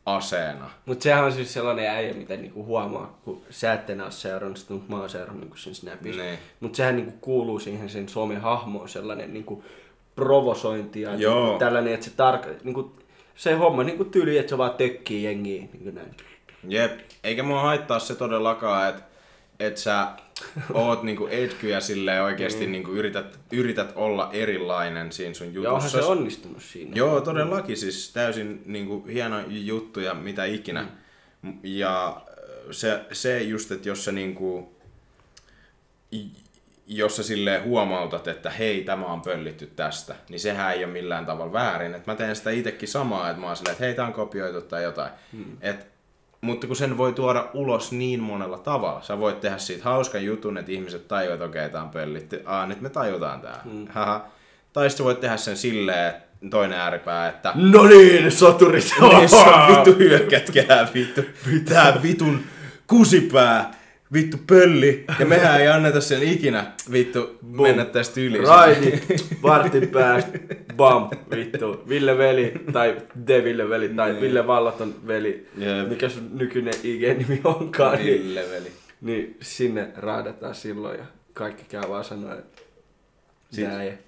[0.06, 4.12] aseena, Mut sehän on siis sellainen äijä, mitä niinku huomaa, kun sä et enää ole
[4.12, 6.22] seurannut sitä, mutta mä oon seurannut niinku sen Snapissa.
[6.22, 6.38] Niin.
[6.60, 9.64] Mut sehän niinku kuuluu siihen sen somehahmoon sellainen niinku
[10.16, 11.44] provosointi ja Joo.
[11.44, 12.92] niinku tällainen, että se tarka, niinku,
[13.34, 16.14] se homma niinku tyli, että se vaan tökkii jengiä niinku näin.
[16.68, 19.02] Jep, eikä mua haittaa se todellakaan, että
[19.60, 20.06] et sä
[20.74, 25.98] oot niinku etkyjä silleen oikeesti niinku yrität, yrität olla erilainen siinä sun Ja onhan jutussa.
[25.98, 26.92] se onnistunut siinä.
[26.94, 30.86] Joo, todellakin siis täysin niinku hieno juttu ja mitä ikinä.
[31.42, 31.58] Mm.
[31.62, 32.20] Ja
[32.70, 34.76] se, se just, että jos sä niinku,
[36.86, 41.26] jos sä silleen huomautat, että hei, tämä on pöllitty tästä, niin sehän ei ole millään
[41.26, 41.94] tavalla väärin.
[41.94, 44.60] Et mä teen sitä itsekin samaa, että mä oon silleen, että hei, tää on kopioitu
[44.60, 45.10] tai jotain.
[45.32, 45.56] Mm.
[45.60, 45.95] Et,
[46.46, 49.02] mutta kun sen voi tuoda ulos niin monella tavalla.
[49.02, 52.42] Sä voit tehdä siitä hauskan jutun, että ihmiset tajuavat, että okei, tää on pöllitty.
[52.46, 53.60] Aa, nyt me tajutaan tää.
[53.64, 53.86] Mm.
[53.90, 54.24] Haha.
[54.72, 58.94] Tai sitten voit tehdä sen silleen, että toinen ääripää, että No niin, soturit!
[59.00, 59.10] on
[59.76, 61.20] vittu hyökätkää, vittu.
[61.68, 62.40] Tää vitun
[62.86, 63.70] kusipää,
[64.12, 65.04] vittu pölli.
[65.18, 68.38] Ja mehän ei anneta sen ikinä, vittu, mennä tästä yli.
[68.38, 68.92] Raidi,
[69.42, 70.38] vartin päästä,
[70.76, 71.82] bam, vittu.
[71.88, 72.96] Ville Veli, tai
[73.26, 75.48] De Ville Veli, tai Ville Vallaton veli.
[75.58, 75.88] Jep.
[75.88, 78.72] Mikä sun nykyinen IG-nimi onkaan, niin, Ville veli.
[79.00, 81.04] niin sinne raadataan silloin ja
[81.34, 82.62] kaikki käy vaan sanoa, että
[83.50, 83.98] Sit- näin.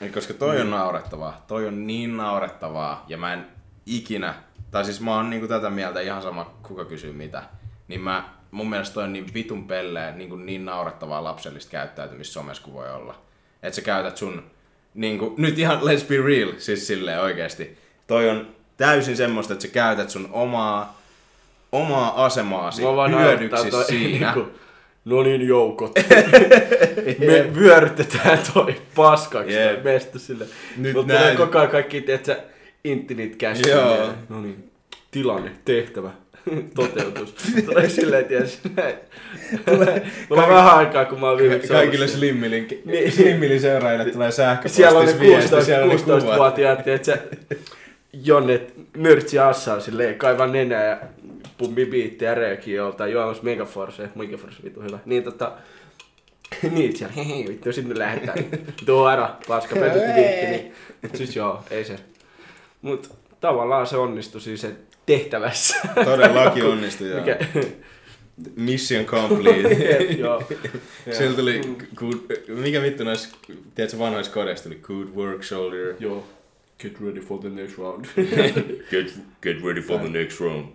[0.00, 1.44] Ei, Koska toi on naurettavaa.
[1.48, 3.04] Toi on niin naurettavaa.
[3.08, 3.46] Ja mä en
[3.86, 4.34] ikinä,
[4.70, 7.42] tai siis mä oon niinku tätä mieltä ihan sama kuka kysyy mitä.
[7.88, 12.62] Niin mä, mun mielestä toi on niin vitun pelleen niin, niin naurettavaa lapsellista käyttäytymistä somessa
[12.62, 13.14] kuin voi olla.
[13.62, 14.42] Että sä käytät sun,
[14.94, 17.78] niinku, nyt ihan let's be real, siis silleen oikeesti.
[18.06, 21.00] Toi on täysin semmoista, että sä käytät sun omaa,
[21.72, 24.32] omaa asemaasi hyödyksi toi, siinä.
[24.34, 24.50] niinku,
[25.04, 25.92] No niin, joukot.
[27.26, 29.82] Me vyörytetään toi paskaksi Jep.
[29.82, 30.46] toi mestä sille.
[30.76, 31.36] Nyt Mutta näin.
[31.36, 32.40] koko ajan kaikki, tiedätkö,
[32.84, 33.74] intinit käsiä.
[33.74, 34.08] Joo.
[34.28, 34.70] No niin,
[35.10, 36.10] tilanne, tehtävä,
[36.76, 37.34] toteutus.
[37.66, 38.94] Tulee silleen, tiedätkö, näin.
[40.28, 42.08] Tulee vähän aikaa, kun mä oon viimeksi ollut Kaikille.
[42.08, 43.12] Slimmilin, Niin.
[43.12, 46.22] Slimmilin seuraajille tulee sähköpostis Siellä on ne viesti, 16, siellä on ne kuvat.
[46.22, 47.18] 16-vuotiaat, tiedätkö,
[48.12, 48.60] Jonne
[48.96, 50.98] mörtsi assaa silleen, kaiva nenää ja
[52.20, 54.98] ja reakio tai juomassa Megaforce, Megaforce vittu hyvä.
[55.04, 55.52] Niin tota,
[56.70, 58.38] niin siellä, hehe, vittu, sinne lähdetään.
[58.86, 60.72] Tuora, paska pötyt biitti, niin.
[61.02, 61.96] Mut siis joo, ei se.
[62.82, 64.72] Mut tavallaan se onnistui siis se
[65.08, 65.76] tehtävässä.
[66.04, 67.20] Todellakin onnistui, joo.
[67.20, 67.38] Mikä,
[68.56, 69.94] Mission complete.
[70.18, 70.42] joo.
[71.16, 71.60] Siellä tuli,
[71.94, 72.14] good,
[72.48, 73.36] mikä vittu noissa,
[73.74, 75.94] tiedätkö vanhoissa kodeissa tuli good work shoulder.
[75.98, 76.26] Joo.
[76.80, 78.04] Get ready for the next round.
[78.90, 80.66] Get, get ready for the next round.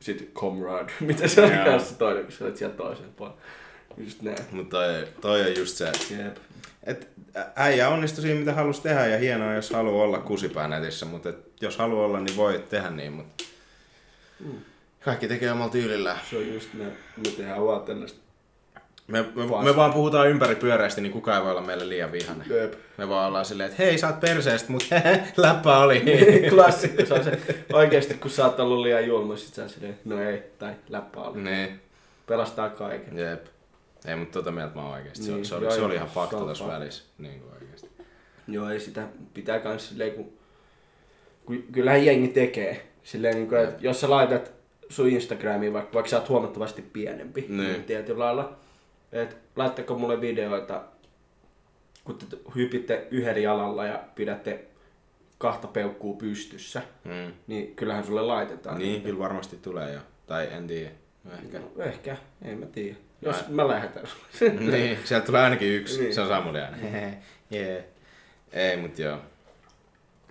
[0.00, 0.92] Sitten comrade.
[1.00, 1.64] Mitä se oli Joo.
[1.64, 3.38] kanssa toinen, kun sä olet siellä toisen puolella.
[3.98, 4.38] Just näin.
[4.52, 6.36] Mutta toi, toi on just se, Jep.
[6.84, 7.06] että
[7.56, 11.36] äijä onnistui siinä mitä halusi tehdä ja hienoa jos haluaa olla kusipää netissä, mutta et
[11.60, 13.35] jos haluaa olla niin voi tehdä niin, mutta
[15.04, 16.18] kaikki tekee omalla tyylillään.
[16.30, 16.92] Se on just näin.
[17.16, 18.18] Me tehdään vaan tällaista.
[19.06, 22.46] Me, me, me vaan puhutaan ympäripyöreästi, niin kukaan ei voi olla meille liian vihainen.
[22.50, 22.74] Jep.
[22.98, 24.86] Me vaan ollaan silleen, että hei sä oot perseestä, mutta
[25.36, 26.02] läppä oli.
[26.50, 27.04] Klassikko.
[27.06, 27.38] Se on se
[27.72, 31.42] oikeesti, kun sä oot ollut liian julma, sit sä silleen, no ei, tai läppä oli.
[31.42, 31.80] niin,
[32.26, 33.18] Pelastaa kaiken.
[33.18, 33.46] jep.
[34.06, 35.24] Ei, mutta tota mieltä mä oon oikeesti.
[35.24, 36.66] Se, Niin, se, oli, se oli ihan fakta fakta.
[36.68, 37.04] välissä.
[37.18, 37.90] Niin kuin oikeesti.
[38.48, 40.32] Joo, ei sitä pitää kans silleen, kun,
[41.46, 42.86] kun kyllähän jengi tekee.
[43.06, 44.52] Silleen, niin kuin, että jos sä laitat
[44.88, 47.56] sun Instagramiin, vaikka, vaikka sä oot huomattavasti pienempi, Niin.
[47.58, 48.56] niin tietyllä lailla,
[49.12, 50.82] että laittako mulle videoita,
[52.04, 54.64] kun te hypitte yhdellä jalalla ja pidätte
[55.38, 57.32] kahta peukkuu pystyssä, Mm.
[57.46, 58.78] niin kyllähän sulle laitetaan.
[58.78, 59.04] Niin, niitä.
[59.04, 60.00] kyllä varmasti tulee jo.
[60.26, 60.90] Tai en tiedä.
[61.44, 61.58] Ehkä.
[61.58, 62.96] No, ehkä, en mä tiedä.
[63.22, 63.44] Jos Ai.
[63.48, 64.04] mä lähetän.
[64.70, 66.00] niin, sieltä tulee ainakin yksi.
[66.00, 66.14] Niin.
[66.14, 66.76] Se on Samuli aina.
[67.52, 67.84] yeah.
[68.52, 69.18] Ei, mut joo.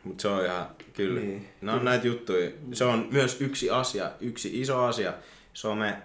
[0.06, 1.20] Mut se on ihan, kyllä.
[1.20, 1.48] Niin.
[1.62, 2.52] Ne on näitä juttuja.
[2.74, 5.14] Se on myös yksi asia, yksi iso asia
[5.54, 5.98] some,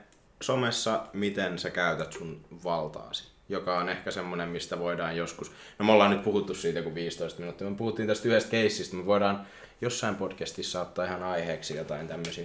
[0.43, 3.25] somessa, miten sä käytät sun valtaasi.
[3.49, 5.53] joka on ehkä semmoinen, mistä voidaan joskus...
[5.79, 7.71] No me ollaan nyt puhuttu siitä joku 15 minuuttia.
[7.71, 8.97] Me puhuttiin tästä yhdestä keissistä.
[8.97, 9.47] Me voidaan
[9.81, 12.45] jossain podcastissa ottaa ihan aiheeksi jotain tämmöisiä.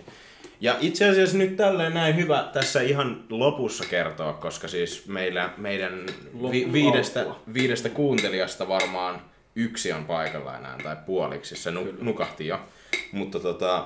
[0.62, 6.06] Ja itse asiassa nyt tälleen näin hyvä tässä ihan lopussa kertoa, koska siis meillä, meidän
[6.52, 9.22] vi, viidestä, viidestä kuuntelijasta varmaan
[9.56, 12.60] yksi on paikalla enää, tai puoliksi, se nu, nukahti jo.
[13.12, 13.86] Mutta tota,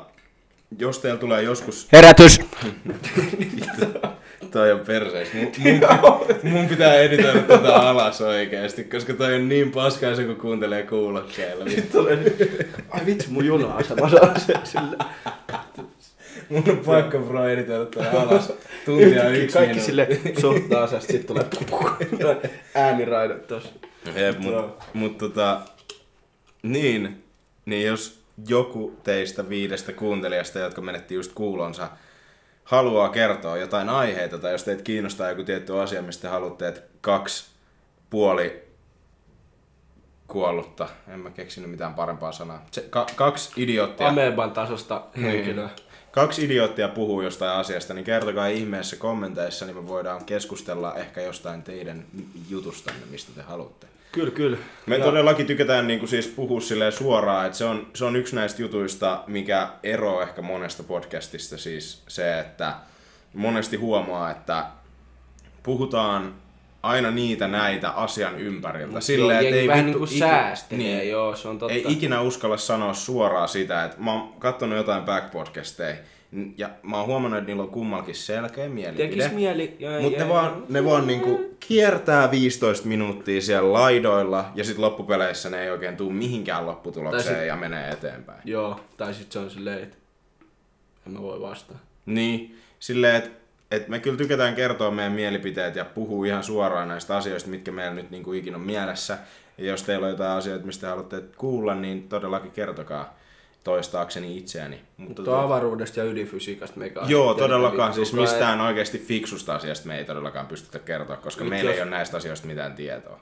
[0.79, 1.87] jos teillä tulee joskus...
[1.91, 2.39] Herätys!
[4.51, 5.33] toi on perseis.
[5.33, 5.79] Mun, mun,
[6.53, 11.65] mun pitää editoida tätä alas oikeesti, koska toi on niin paskaisa, kun kuuntelee kuulokkeilla.
[12.89, 15.05] Ai vitsi, mun juna-asema saa se sillä.
[16.49, 18.53] Mun on pakko bro editoida tätä alas.
[18.85, 19.85] Tuntia yksi Kaikki minuutti.
[19.85, 20.07] sille
[20.41, 21.45] sohtaa asesta, sit tulee
[22.75, 23.69] ääniraidat tossa.
[24.15, 25.61] Jep, mut, mut tota,
[26.63, 27.23] niin,
[27.65, 31.89] niin jos joku teistä viidestä kuuntelijasta, jotka menetti just kuulonsa,
[32.63, 36.81] haluaa kertoa jotain aiheita, tai jos teitä kiinnostaa joku tietty asia, mistä te haluatte, että
[37.01, 37.45] kaksi
[38.09, 38.63] puoli
[40.27, 45.69] kuollutta, en mä keksinyt mitään parempaa sanaa, Se, ka, kaksi idioottia, Ameban tasosta henkilöä.
[46.11, 51.63] kaksi idioottia puhuu jostain asiasta, niin kertokaa ihmeessä kommenteissa, niin me voidaan keskustella ehkä jostain
[51.63, 52.05] teidän
[52.49, 53.87] jutustanne, mistä te haluatte.
[54.11, 54.57] Kyllä, kyllä.
[54.85, 55.03] Me ja.
[55.03, 58.61] todellakin tykätään niin kuin siis puhua silleen suoraan, että se on, se on yksi näistä
[58.61, 62.73] jutuista, mikä ero ehkä monesta podcastista siis se, että
[63.33, 64.65] monesti huomaa, että
[65.63, 66.33] puhutaan
[66.83, 69.01] aina niitä näitä asian ympäriltä.
[69.01, 71.09] Silleen, että ei vähän vittu niin kuin säästelee, niin.
[71.09, 71.73] joo, se on totta.
[71.73, 75.95] Ei ikinä uskalla sanoa suoraan sitä, että mä oon katsonut jotain back-podcasteja,
[76.57, 79.07] ja mä oon huomannut, että niillä on kummallakin selkeä mielipide.
[79.07, 79.77] Tekis mieli...
[80.01, 85.63] Mutta ne vaan, ne vaan niinku kiertää 15 minuuttia siellä laidoilla ja sitten loppupeleissä ne
[85.63, 88.41] ei oikein tuu mihinkään lopputulokseen sit- ja menee eteenpäin.
[88.45, 89.97] Joo, tai sit se on silleen, että
[91.07, 91.77] en mä voi vastaa.
[92.05, 93.29] Niin, silleen, että
[93.71, 97.95] et me kyllä tykätään kertoa meidän mielipiteet ja puhua ihan suoraan näistä asioista, mitkä meillä
[97.95, 99.17] nyt niinku ikinä on mielessä.
[99.57, 103.19] Ja jos teillä on jotain asioita, mistä haluatte kuulla, niin todellakin kertokaa
[103.63, 104.81] toistaakseni itseäni.
[104.97, 107.93] Mutta Tuo avaruudesta ja ydinfysiikasta meikä on Joo, todellakaan.
[107.93, 111.69] Siis kukaan ei- mistään oikeasti fiksusta asiasta me ei todellakaan pystytä kertoa, koska Nyt meillä
[111.71, 113.19] jos- ei ole näistä asioista mitään tietoa.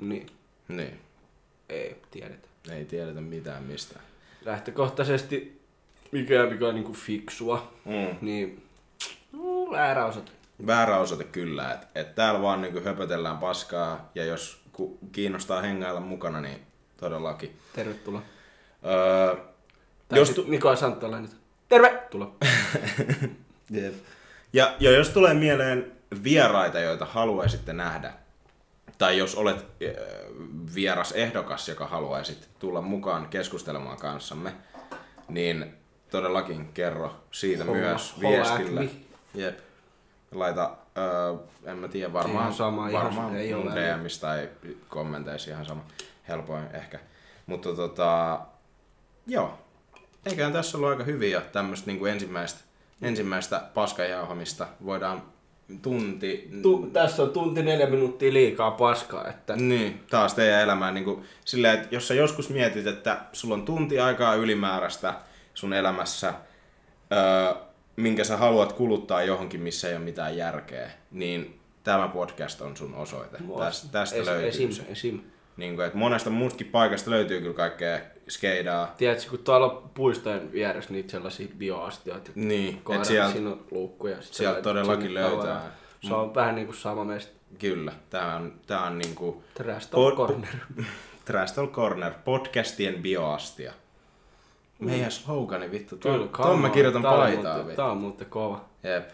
[0.00, 0.26] Niin,
[0.68, 1.00] Niin,
[1.68, 2.48] ei tiedetä.
[2.72, 4.04] ei tiedetä mitään mistään.
[4.44, 5.60] Lähtökohtaisesti
[6.12, 8.16] mikä mikä on niinku fiksua, Mm.
[8.20, 8.62] niin
[9.32, 10.30] no, väärä osoite.
[10.66, 14.60] Väärä osoite kyllä, että et täällä vaan niinku höpötellään paskaa ja jos
[15.12, 16.60] kiinnostaa hengailla mukana, niin
[16.96, 17.56] todellakin.
[17.72, 18.22] Tervetuloa.
[18.84, 19.36] Öö,
[20.08, 21.30] Tai jos tu- Niko Santtolainen.
[21.68, 22.34] Tervetuloa.
[23.70, 23.94] Jep.
[24.52, 25.92] Ja, ja jos tulee mieleen
[26.24, 28.12] vieraita, joita haluaisitte nähdä,
[28.98, 29.90] tai jos olet äh,
[30.74, 34.52] vieras ehdokas, joka haluaisit tulla mukaan keskustelemaan kanssamme,
[35.28, 35.74] niin
[36.10, 38.82] todellakin kerro siitä Holla- myös holla viestillä.
[39.34, 39.58] Jep.
[40.32, 40.64] Laita,
[40.98, 41.38] äh,
[41.72, 43.96] en mä tiedä, varmaan, Ihan sama, ihan varmaan ei ole väliä.
[43.98, 44.48] DMistä tai
[44.88, 45.84] kommenteissa ihan sama.
[46.28, 46.98] Helpoin ehkä.
[47.46, 48.40] Mutta tota,
[49.28, 49.58] joo.
[50.26, 52.60] Eiköhän tässä ollut aika hyvin ja tämmöistä niinku ensimmäistä,
[53.02, 55.22] ensimmäistä paskajauhamista voidaan
[55.82, 56.50] tunti...
[56.62, 61.24] Tu- tässä on tunti neljä minuuttia liikaa paskaa, että Niin, taas teidän elämään niin kuin,
[61.44, 65.14] silleen, että jos sä joskus mietit, että sulla on tunti aikaa ylimääräistä
[65.54, 66.34] sun elämässä,
[67.12, 67.54] öö,
[67.96, 72.94] minkä sä haluat kuluttaa johonkin, missä ei ole mitään järkeä, niin tämä podcast on sun
[72.94, 73.38] osoite.
[73.58, 74.82] Tästä, tästä es, löytyy esim, se.
[74.88, 75.20] esim.
[75.58, 77.98] Niin kuin, että monesta muustakin paikasta löytyy kyllä kaikkea
[78.28, 78.94] skeidaa.
[78.98, 84.16] Tiedätkö, kun tuolla on puistojen vieressä niitä sellaisia bioastioita, Niin, koira, sieltä, siinä on luukkuja.
[84.20, 85.40] sieltä laitat todellakin löytää.
[85.40, 85.62] tavaraa.
[86.08, 87.32] Se on vähän niinku sama meistä.
[87.58, 90.54] kyllä, tämä on, tämä on niin kuin Trash Pod- Corner.
[91.24, 93.72] Trash Talk Corner, podcastien bioastia.
[94.78, 95.96] Meidän slogani vittu.
[95.96, 96.72] Kyllä, Tuon, tuon mä on.
[96.72, 97.58] kirjoitan Tää on paitaa.
[97.58, 97.76] vittu.
[97.76, 98.64] Tää on muuten kova.
[98.82, 99.08] Jep.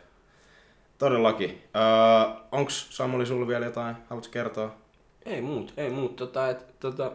[0.98, 1.62] Todellakin.
[1.76, 3.96] Öö, onks Samuli sulla vielä jotain?
[4.10, 4.74] Haluatko kertoa?
[5.26, 6.16] Ei muut, ei muut.
[6.16, 7.12] Tota, et, tota,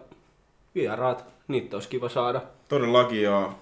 [0.75, 2.41] vieraat, niitä olisi kiva saada.
[2.67, 3.53] Todellakin joo.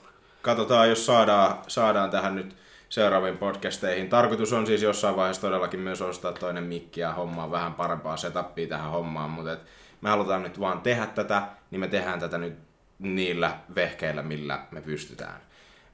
[0.41, 2.55] Katsotaan, jos saadaan, saadaan tähän nyt
[2.89, 4.09] seuraaviin podcasteihin.
[4.09, 8.67] Tarkoitus on siis jossain vaiheessa todellakin myös ostaa toinen mikki ja hommaa vähän parempaa setupia
[8.67, 9.59] tähän hommaan, mutta et
[10.01, 11.41] me halutaan nyt vaan tehdä tätä,
[11.71, 12.53] niin me tehdään tätä nyt
[12.99, 15.41] niillä vehkeillä, millä me pystytään.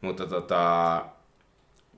[0.01, 1.05] Mutta tota,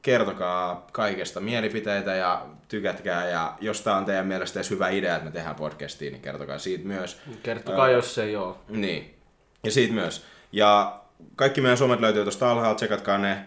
[0.05, 5.25] kertokaa kaikesta mielipiteitä ja tykätkää ja jos tää on teidän mielestä edes hyvä idea, että
[5.25, 7.21] me tehdään podcastia, niin kertokaa siitä myös.
[7.43, 8.57] Kertokaa, jos ei oo.
[8.69, 9.15] Niin.
[9.63, 10.25] Ja siitä myös.
[10.51, 10.99] Ja
[11.35, 13.45] kaikki meidän somet löytyy tuosta alhaalta, tsekatkaa ne.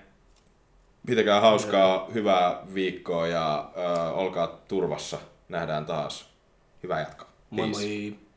[1.07, 5.19] Pitäkää hauskaa, hyvää viikkoa ja ö, olkaa turvassa.
[5.49, 6.31] Nähdään taas.
[6.83, 7.29] Hyvää jatkoa.
[7.51, 7.81] Moi Peace.
[7.81, 8.28] moi.